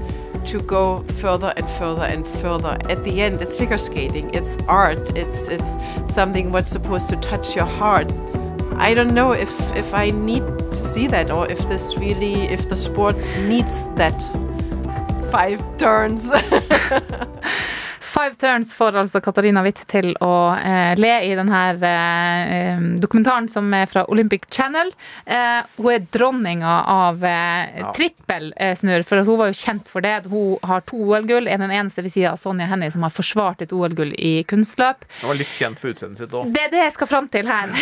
[0.45, 2.77] to go further and further and further.
[2.89, 4.29] At the end, it's figure skating.
[4.33, 5.11] It's art.
[5.17, 5.75] It's it's
[6.13, 8.11] something what's supposed to touch your heart.
[8.77, 12.69] I don't know if if I need to see that or if this really if
[12.69, 13.15] the sport
[13.47, 14.17] needs that
[15.31, 16.31] five turns.
[18.09, 23.67] Five Turns får altså Katarina Witt til å eh, le i denne eh, dokumentaren som
[23.75, 24.89] er fra Olympic Channel.
[25.29, 30.15] Eh, hun er dronninga av eh, trippelsnurr, for hun var jo kjent for det.
[30.31, 33.61] Hun har to OL-gull, er den eneste ved siden av Sonja Hennie som har forsvart
[33.65, 35.05] et OL-gull i kunstløp.
[35.21, 36.49] Hun var litt kjent for utseendet sitt òg.
[36.55, 37.75] Det er det jeg skal fram til her.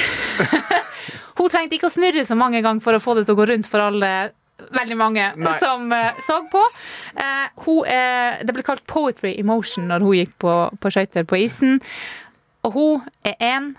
[1.39, 3.47] Hun trengte ikke å snurre så mange ganger for å få det til å gå
[3.53, 4.11] rundt for alle
[4.57, 5.55] veldig mange Nei.
[5.61, 6.61] som uh, så på.
[7.17, 11.41] Uh, hun uh, det ble kalt poetry emotion når hun gikk på, på skøyter på
[11.43, 11.81] isen.
[12.67, 13.75] Og hun er en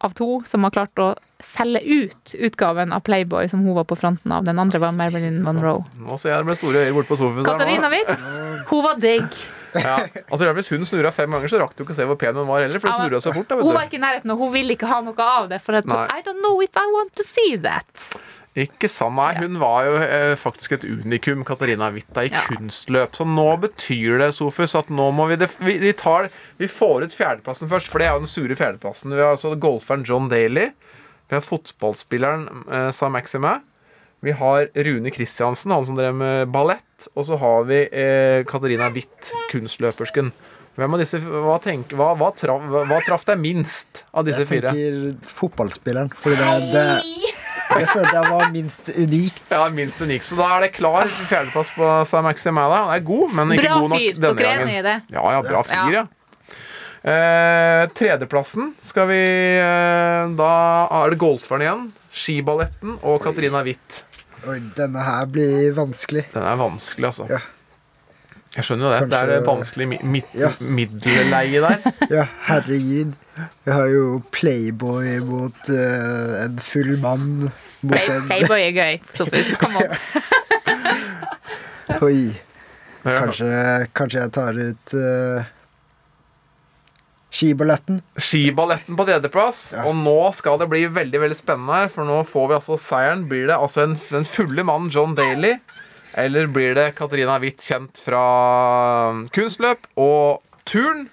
[0.00, 1.12] av to som har klart å
[1.44, 4.44] selge ut utgaven av Playboy som hun var på fronten av.
[4.44, 5.84] Den andre var Marilyn Monroe.
[6.00, 7.46] Nå ser jeg det ble store øyne borte på sofaen.
[7.48, 8.12] Katarina Witt,
[8.72, 9.40] hun var digg.
[9.70, 10.00] Ja.
[10.26, 12.48] Altså, Hvis hun snurra fem ganger, så rakk du ikke å se hvor pen hun
[12.48, 12.82] var heller.
[12.82, 13.48] For snurra så fort.
[13.52, 15.60] da, Hun var ikke i nærheten, og hun ville ikke ha noe av det.
[15.62, 18.08] For at, I don't know if I want to see that.
[18.58, 19.28] Ikke sant, nei.
[19.38, 22.40] Hun var jo eh, faktisk et unikum, Katarina Witta, i Ja.
[22.48, 23.14] kunstløp.
[23.14, 26.26] Så nå betyr det, Sofus, at nå må vi det, vi, vi, tar,
[26.58, 29.14] vi får ut fjerdeplassen først, for det er jo den sure fjerdeplassen.
[29.14, 30.70] Vi har altså golferen John Daly.
[31.30, 33.60] Vi har fotballspilleren eh, Sam Maxime.
[34.20, 37.06] Vi har Rune Kristiansen, han som drev med ballett.
[37.14, 40.32] Og så har vi eh, Katarina Witt, kunstløpersken.
[40.74, 42.66] Hvem av disse, hva, tenk, hva, hva, traf,
[43.06, 44.70] traff deg minst av disse Jeg fire?
[44.74, 47.32] tenker fotballspilleren, fordi det, det,
[47.78, 49.42] det følte jeg var minst unikt.
[49.50, 50.24] Ja, minst unikt.
[50.26, 52.60] Så da er det klar fjerdeplass på Sam Maxime.
[52.72, 54.14] Han er god, men ikke Bra god nok fyr.
[54.16, 54.68] denne Dere er gangen.
[54.68, 54.96] enig i det?
[55.14, 55.90] Ja, ja, bra fyr, Ja.
[56.00, 56.06] ja.
[57.00, 59.20] Eh, tredjeplassen skal vi
[59.56, 60.50] eh, Da
[60.98, 61.86] er det golferen igjen.
[62.12, 64.02] Skiballetten og Katarina Witt.
[64.48, 66.26] Oi, denne her blir vanskelig.
[66.34, 67.28] Den er vanskelig, altså.
[67.30, 67.38] Ja.
[68.56, 69.10] Jeg skjønner jo det.
[69.12, 70.48] Det er det vanskelig mid Ja.
[70.58, 71.84] middelleie der.
[72.16, 73.12] Ja, herregud.
[73.64, 77.28] Vi har jo Playboy mot uh, en full mann.
[77.82, 78.98] Mot Play, en Playboy er gøy.
[79.16, 79.94] Sofus, kom on.
[82.06, 82.18] Oi.
[83.06, 83.46] Kanskje,
[83.96, 85.46] kanskje jeg tar ut uh,
[87.32, 88.00] skiballetten.
[88.20, 89.60] Skiballetten på tredjeplass.
[89.78, 89.86] Ja.
[89.88, 93.24] Og nå skal det bli veldig veldig spennende her, for nå får vi altså seieren.
[93.30, 95.54] Blir det altså en, den fulle mannen John Daly,
[96.20, 98.20] eller blir det Katarina Witt kjent fra
[99.08, 101.06] um, kunstløp og turn?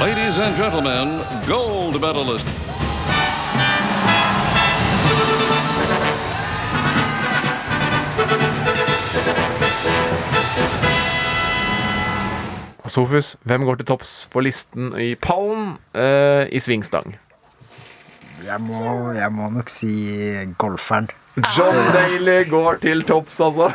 [0.00, 2.48] Ladies and gentlemen, gold medalist.
[12.86, 17.18] Sofus, hvem går til topps på listen i pallen eh, i svingstang?
[18.46, 18.80] Jeg må,
[19.16, 19.92] jeg må nok si
[20.60, 21.08] golferen.
[21.52, 23.68] John Daly går til topps, altså.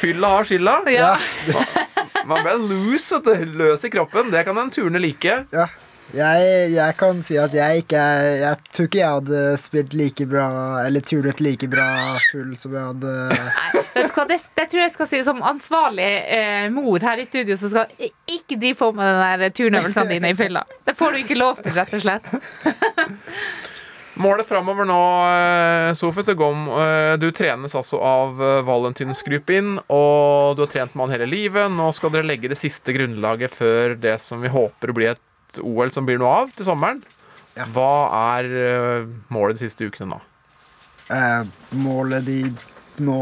[0.00, 0.76] Fylla har skylda.
[0.94, 1.10] Ja.
[2.28, 3.18] Man ble loose.
[3.58, 4.30] Løs i kroppen.
[4.32, 5.42] Det kan en turne like.
[5.52, 5.66] Ja.
[6.16, 10.24] Jeg, jeg kan si at jeg ikke er Jeg tror ikke jeg hadde spilt like
[10.30, 10.46] bra
[10.86, 11.84] Eller turnet like bra
[12.30, 15.44] full som jeg hadde Nei, Vet du hva, det, det tror jeg skal si som
[15.44, 20.12] ansvarlig eh, mor her i studio, så skal ikke de få med den der turnøvelsene
[20.12, 20.62] dine i fylla.
[20.86, 22.28] Det får du ikke lov til, rett og slett.
[24.18, 29.76] Målet framover nå, eh, Sofus, det går om eh, Du trenes altså av eh, Valentinsgruppen,
[29.86, 31.70] og du har trent med han hele livet.
[31.70, 35.22] Nå skal dere legge det siste grunnlaget før det som vi håper blir et
[35.62, 37.00] OL som blir noe av til sommeren.
[37.56, 37.64] Ja.
[37.74, 37.90] Hva
[38.36, 40.18] er eh, målet de siste ukene nå?
[41.10, 41.42] eh,
[41.80, 42.36] Målet de
[43.02, 43.16] nå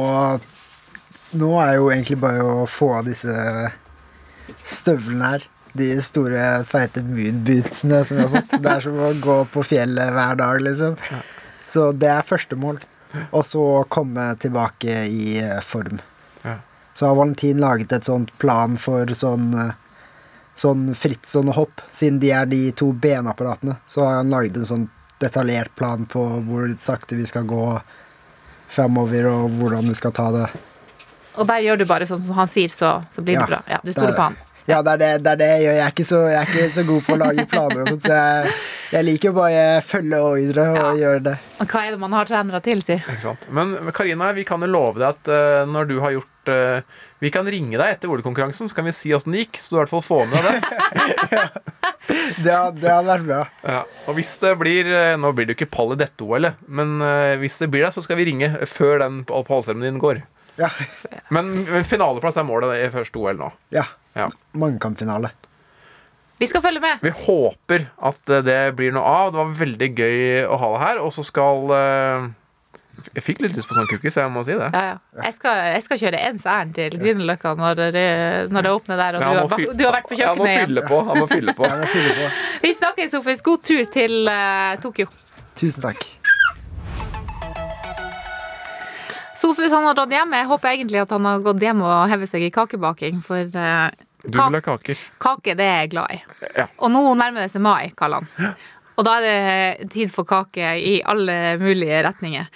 [1.37, 3.33] Nå er jo egentlig bare å få av disse
[4.66, 5.47] støvlene her.
[5.77, 8.55] De store, feite moonbootsene som vi har fått.
[8.62, 10.95] Det er som å gå på fjellet hver dag, liksom.
[11.68, 12.79] Så det er første mål.
[13.35, 15.99] Og så komme tilbake i eh, form.
[16.47, 16.57] Ja.
[16.97, 19.74] Så har Valentin laget et sånt plan for sånn eh,
[20.57, 23.76] Sånn Fritzson og hopp, siden de er de to benapparatene.
[23.86, 24.86] Så har han laget en sånn
[25.20, 27.64] detaljert plan på hvor sakte vi skal gå
[28.72, 30.46] framover, og hvordan vi skal ta det.
[31.36, 33.61] Og der gjør du bare sånn som han sier, så, så blir det Ja, bra.
[33.68, 34.36] Ja, du er stoler på han.
[34.66, 35.76] Ja, det er det, det er det jeg gjør.
[35.78, 38.16] Jeg er så, jeg er ikke så god på å lage planer og sånt, så
[38.16, 38.54] jeg,
[38.96, 40.86] jeg liker bare følge ordre og Ja.
[41.04, 41.34] gjøre det.
[41.61, 42.96] Men hva er det man har trenere til, si?
[42.98, 43.46] Ikke sant?
[43.54, 47.30] Men Karina, vi kan jo love deg at eh, når du har gjort eh, Vi
[47.34, 49.61] kan ringe deg etter OL-konkurransen, så kan vi si åssen det gikk.
[49.62, 51.40] Så du i hvert fall får med deg det.
[52.36, 53.40] Det, det hadde vært bra.
[53.66, 53.80] Ja.
[54.07, 57.01] Og hvis det blir eh, Nå blir det jo ikke pall i dette OL-et, men
[57.03, 60.22] uh, hvis det blir det, så skal vi ringe før den pallseremonien går.
[60.57, 60.70] Ja.
[61.34, 63.51] Men, men finaleplass er målet i første OL nå.
[63.74, 63.82] ja.
[64.16, 64.24] Ja.
[64.57, 65.28] Mangekampfinale.
[66.40, 67.03] Vi skal følge med.
[67.05, 69.32] Vi håper at det blir noe av.
[69.32, 71.01] Det var veldig gøy å ha det her.
[71.05, 72.24] Og så skal eh,
[73.14, 74.70] Jeg fikk litt lyst på sånn cookies, jeg må si det.
[74.72, 75.22] Ja, ja.
[75.26, 79.16] Jeg, skal, jeg skal kjøre ens ærend til Grünerløkka når, det- når det åpner der,
[79.18, 80.88] og du han har, du har vært på kjøkkenet fylle igjen.
[80.88, 81.01] på.
[81.11, 81.68] Han må fylle på.
[81.68, 82.30] Må fylle på.
[82.62, 83.42] Vi snakkes, Sofus.
[83.42, 85.07] God tur til uh, Tokyo.
[85.57, 86.07] Tusen takk.
[89.36, 90.32] Sofus han har dratt hjem.
[90.38, 93.90] Jeg håper egentlig at han har gått hjem og hevet seg i kakebaking, for uh,
[94.24, 94.97] Du vil ha kaker.
[95.22, 96.22] kake det er jeg glad i.
[96.57, 96.66] Ja.
[96.80, 98.55] Og nå nærmer det seg mai, kaller han.
[98.97, 102.47] Og da er det tid for kake i alle mulige retninger.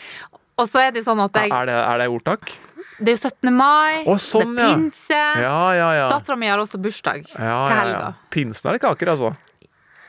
[0.61, 2.53] Og så er det sånn at jeg Er det, er det ordtak?
[3.01, 3.53] Det er jo 17.
[3.57, 5.21] mai, Å, sånn, det er pinse.
[5.41, 6.09] Ja, ja, ja.
[6.13, 7.79] Dattera mi har også bursdag ja, til ja, ja.
[7.81, 8.11] helga.
[8.35, 9.31] Pinsen er det kaker, altså.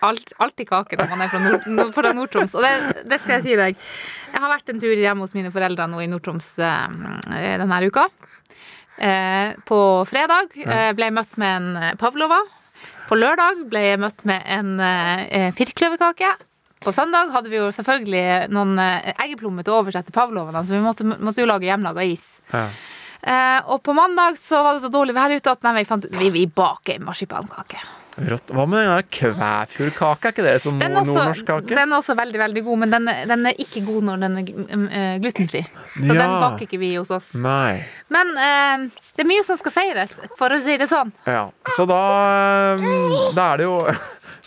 [0.03, 2.55] Alt, alltid kake når man er fra Nord- Nord- fra Nord-Troms.
[2.57, 3.77] Og det, det skal jeg si deg.
[4.33, 8.07] Jeg har vært en tur hjemme hos mine foreldre nå i Nord-Troms eh, denne uka.
[8.97, 9.79] Eh, på
[10.09, 12.41] fredag eh, ble jeg møtt med en eh, pavlova.
[13.07, 16.33] På lørdag ble jeg møtt med en eh, firkløverkake.
[16.81, 20.81] På søndag hadde vi jo selvfølgelig noen eh, eggeplommer til overs etter pavlovene, så vi
[20.81, 22.23] måtte, måtte jo lage hjemmelaga is.
[22.51, 22.67] Ja.
[23.21, 26.07] Eh, og på mandag så var det så dårlig vær ute at nei, vi, fant,
[26.17, 27.77] vi, vi baker marsipankake.
[28.27, 28.49] Rått.
[28.51, 30.27] Hva med den der kvæfjordkake?
[30.27, 31.69] Er ikke det sånn nordnorsk kake?
[31.71, 34.49] den er også veldig veldig god, men den, den er ikke god når den er
[34.99, 35.61] eh, glutenfri.
[35.95, 36.17] Så Ja.
[36.17, 37.29] den baker ikke vi hos oss.
[37.39, 37.79] Nei.
[38.11, 41.13] Men eh, det er mye som skal feires, for å si det sånn.
[41.29, 41.45] Ja.
[41.77, 42.01] Så da,
[42.81, 43.77] mm, da er det jo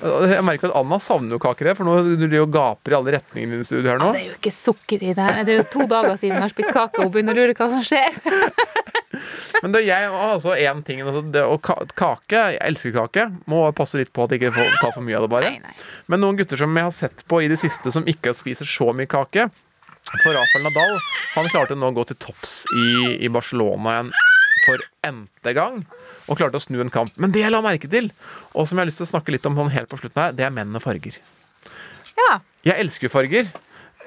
[0.01, 2.97] Jeg merker at Anna savner jo kaker, her, for nå driver jo og gaper i
[2.99, 4.09] alle retninger i studioet her nå.
[4.17, 5.41] Det er jo ikke sukker i det her.
[5.47, 7.69] Det er jo to dager siden jeg har spist kake og begynner å lure hva
[7.71, 8.19] som skjer.
[9.63, 13.29] Men det, jeg altså én ting altså det, Og Kake, jeg elsker kake.
[13.51, 15.53] Må passe litt på at jeg ikke får ta for mye av det, bare.
[15.55, 15.77] Nei, nei.
[16.11, 18.91] Men noen gutter som jeg har sett på i det siste, som ikke spiser så
[18.97, 19.47] mye kake
[20.11, 20.99] For Rafael Nadal
[21.37, 22.89] Han klarte nå å gå til topps i,
[23.25, 24.13] i Barcelona igjen
[24.65, 25.83] for n-te gang.
[26.29, 27.13] Og klarte å snu en kamp.
[27.21, 28.11] Men det jeg la merke til,
[28.55, 30.33] og som jeg har lyst til å snakke litt om sånn helt på slutten her,
[30.33, 31.19] det er menn og farger.
[32.17, 32.39] Ja.
[32.65, 33.51] Jeg elsker jo farger.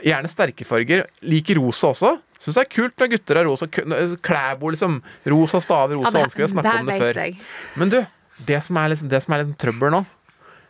[0.06, 1.06] Gjerne sterke farger.
[1.26, 2.16] Liker rosa også.
[2.42, 5.00] Syns det er kult når gutter har rosa kø- Klæbo, liksom.
[5.26, 7.14] Rosa staver, rosa det- Ja, Vi har snakka om det før.
[7.16, 7.38] jeg.
[7.76, 8.06] Men du,
[8.46, 10.06] det som er litt, det som er litt trøbbel nå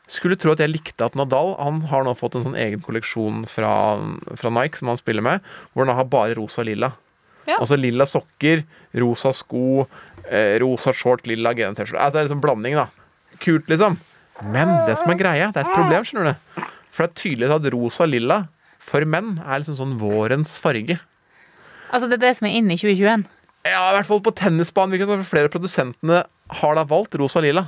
[0.07, 3.45] Skulle tro at jeg likte at Nadal Han har nå fått en sånn egen kolleksjon
[3.49, 3.99] fra,
[4.37, 5.41] fra Nike som han spiller med,
[5.75, 6.93] hvor han har bare rosa og lilla.
[7.45, 7.57] Ja.
[7.59, 8.63] Altså lilla sokker,
[8.95, 9.87] rosa sko, eh,
[10.61, 11.99] rosa short, lilla GN-T-skjorte.
[12.01, 12.87] Altså, Det er liksom blanding, da.
[13.43, 13.97] Kult, liksom.
[14.53, 16.61] Men det som er greia, det er et problem, skjønner du.
[16.91, 18.43] For det er tydelig at rosa lilla
[18.87, 20.99] for menn er liksom sånn vårens farge.
[21.91, 23.25] Altså, det er det som er inn i 2021.
[23.67, 24.93] Ja, i hvert fall på tennisbanen.
[24.95, 26.23] virker det Flere av produsentene
[26.61, 27.67] har da valgt rosa lilla.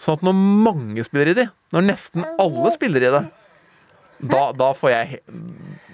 [0.00, 3.24] Sånn at når mange spiller i de, når nesten alle spiller i det,
[4.20, 5.20] Da, da får jeg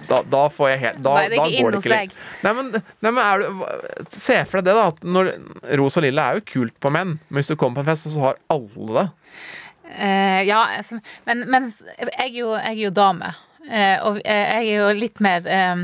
[0.06, 2.16] da, da får jeg helt Da, er det da går det ikke litt.
[2.46, 2.72] Nei, men,
[3.02, 3.64] nei, men du,
[4.06, 5.12] Se for deg det, da.
[5.16, 5.32] Når,
[5.80, 8.10] rosa og lilla er jo kult på menn, men hvis du kommer på en fest,
[8.12, 9.06] så har alle det.
[9.86, 13.32] Uh, ja, altså, men, men jeg, er jo, jeg er jo dame.
[13.66, 15.80] Uh, og eh, jeg er jo litt mer eh,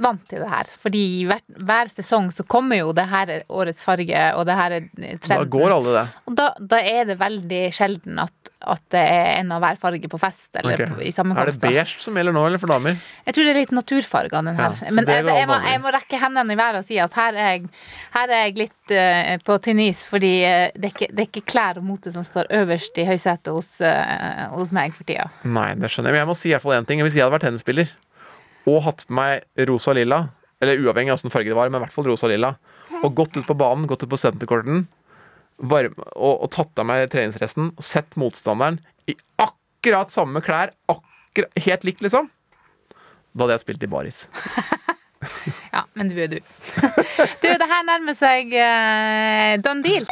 [0.00, 0.70] vant til det her.
[0.82, 4.78] Fordi hver, hver sesong så kommer jo det her er årets farge, og det her
[4.78, 4.86] er
[5.26, 6.06] Da går alle det.
[6.28, 10.10] Og da, da er det veldig sjelden at, at det er en av hver farge
[10.10, 10.90] på fest eller okay.
[10.92, 12.98] på, i Er det beige som gjelder nå, eller for damer?
[13.26, 14.76] Jeg tror det er litt naturfarger, den her.
[14.78, 17.34] Ja, Men altså, jeg, må, jeg må rekke hendene i været og si at her
[17.34, 17.72] er jeg,
[18.14, 21.30] her er jeg litt uh, på tynn is, fordi uh, det, er ikke, det er
[21.30, 25.28] ikke klær og mote som står øverst i høysetet hos, uh, hos meg for tida.
[25.42, 26.20] Nei, det skjønner jeg.
[26.20, 27.02] Men jeg må si i hvert fall én ting.
[27.04, 27.92] Hvis jeg hadde vært tennisspiller
[28.68, 30.20] og hatt på meg rosa og lilla,
[30.62, 32.52] eller uavhengig av hvilken farge det var, men i hvert fall rosa og lilla,
[33.02, 34.84] og gått ut på banen, gått ut på senterkorten,
[35.62, 42.04] og, og tatt av meg treningsresten, sett motstanderen i akkurat samme klær, akkurat, helt likt,
[42.06, 42.30] liksom,
[43.32, 44.26] da hadde jeg spilt i baris.
[45.72, 46.40] Ja, men du er du.
[47.42, 50.08] Du, det her nærmer seg uh, done deal.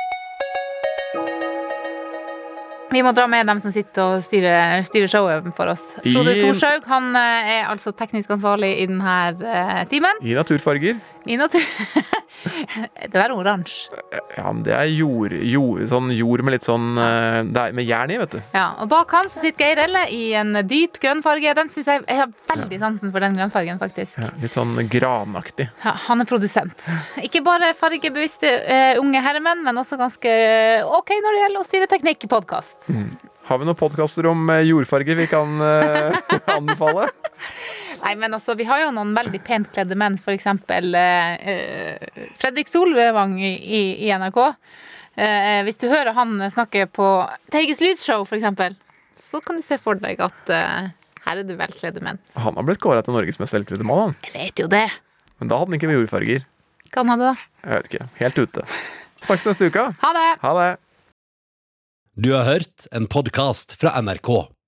[2.91, 5.85] Vi må dra med dem som sitter og styrer, styrer showet for oss.
[6.03, 9.17] Frode Thorshaug han eh, er altså teknisk ansvarlig i denne
[9.47, 10.19] eh, timen.
[10.27, 10.99] I naturfarger.
[11.29, 11.65] I natur...
[13.13, 13.91] det er oransje.
[14.37, 17.85] Ja, men det er jord, jord, sånn jord med litt sånn eh, Det er med
[17.85, 18.39] jern i, vet du.
[18.55, 21.53] Ja, og bak han så sitter Geir Elle i en dyp grønn farge.
[21.59, 24.21] Den synes jeg, jeg har veldig sansen for den grønnfargen, faktisk.
[24.23, 25.69] Ja, litt sånn granaktig.
[25.85, 26.87] Ja, han er produsent.
[27.21, 30.37] Ikke bare fargebevisste uh, unge herremenn, men også ganske
[30.87, 32.93] OK når det gjelder å styre teknikk i podkast.
[33.51, 36.17] Har vi noen podkaster om jordfarge jordfarger vi kan uh,
[36.57, 37.09] anbefale?
[38.05, 42.29] Nei, men altså, vi har jo noen veldig pent kledde menn, for eksempel eh, eh,
[42.41, 44.39] Fredrik Solvang i, i, i NRK.
[45.21, 47.09] Eh, hvis du hører han snakke på
[47.53, 48.77] Teiges lydshow, for eksempel,
[49.17, 50.91] så kan du se for deg at eh,
[51.27, 52.21] her er det velkledde menn.
[52.41, 54.17] Han har blitt kåra til Norges mest velkledde mann, han.
[54.31, 54.87] Jeg vet jo det.
[55.41, 56.47] Men da hadde han ikke med jordfarger.
[56.91, 57.49] Hva han hadde da?
[57.65, 58.07] Jeg vet ikke.
[58.23, 58.65] Helt ute.
[59.27, 59.85] Snakkes neste uke.
[60.01, 60.29] Ha det!
[60.43, 60.71] Ha det.
[62.21, 64.31] Du har hørt en podkast fra NRK.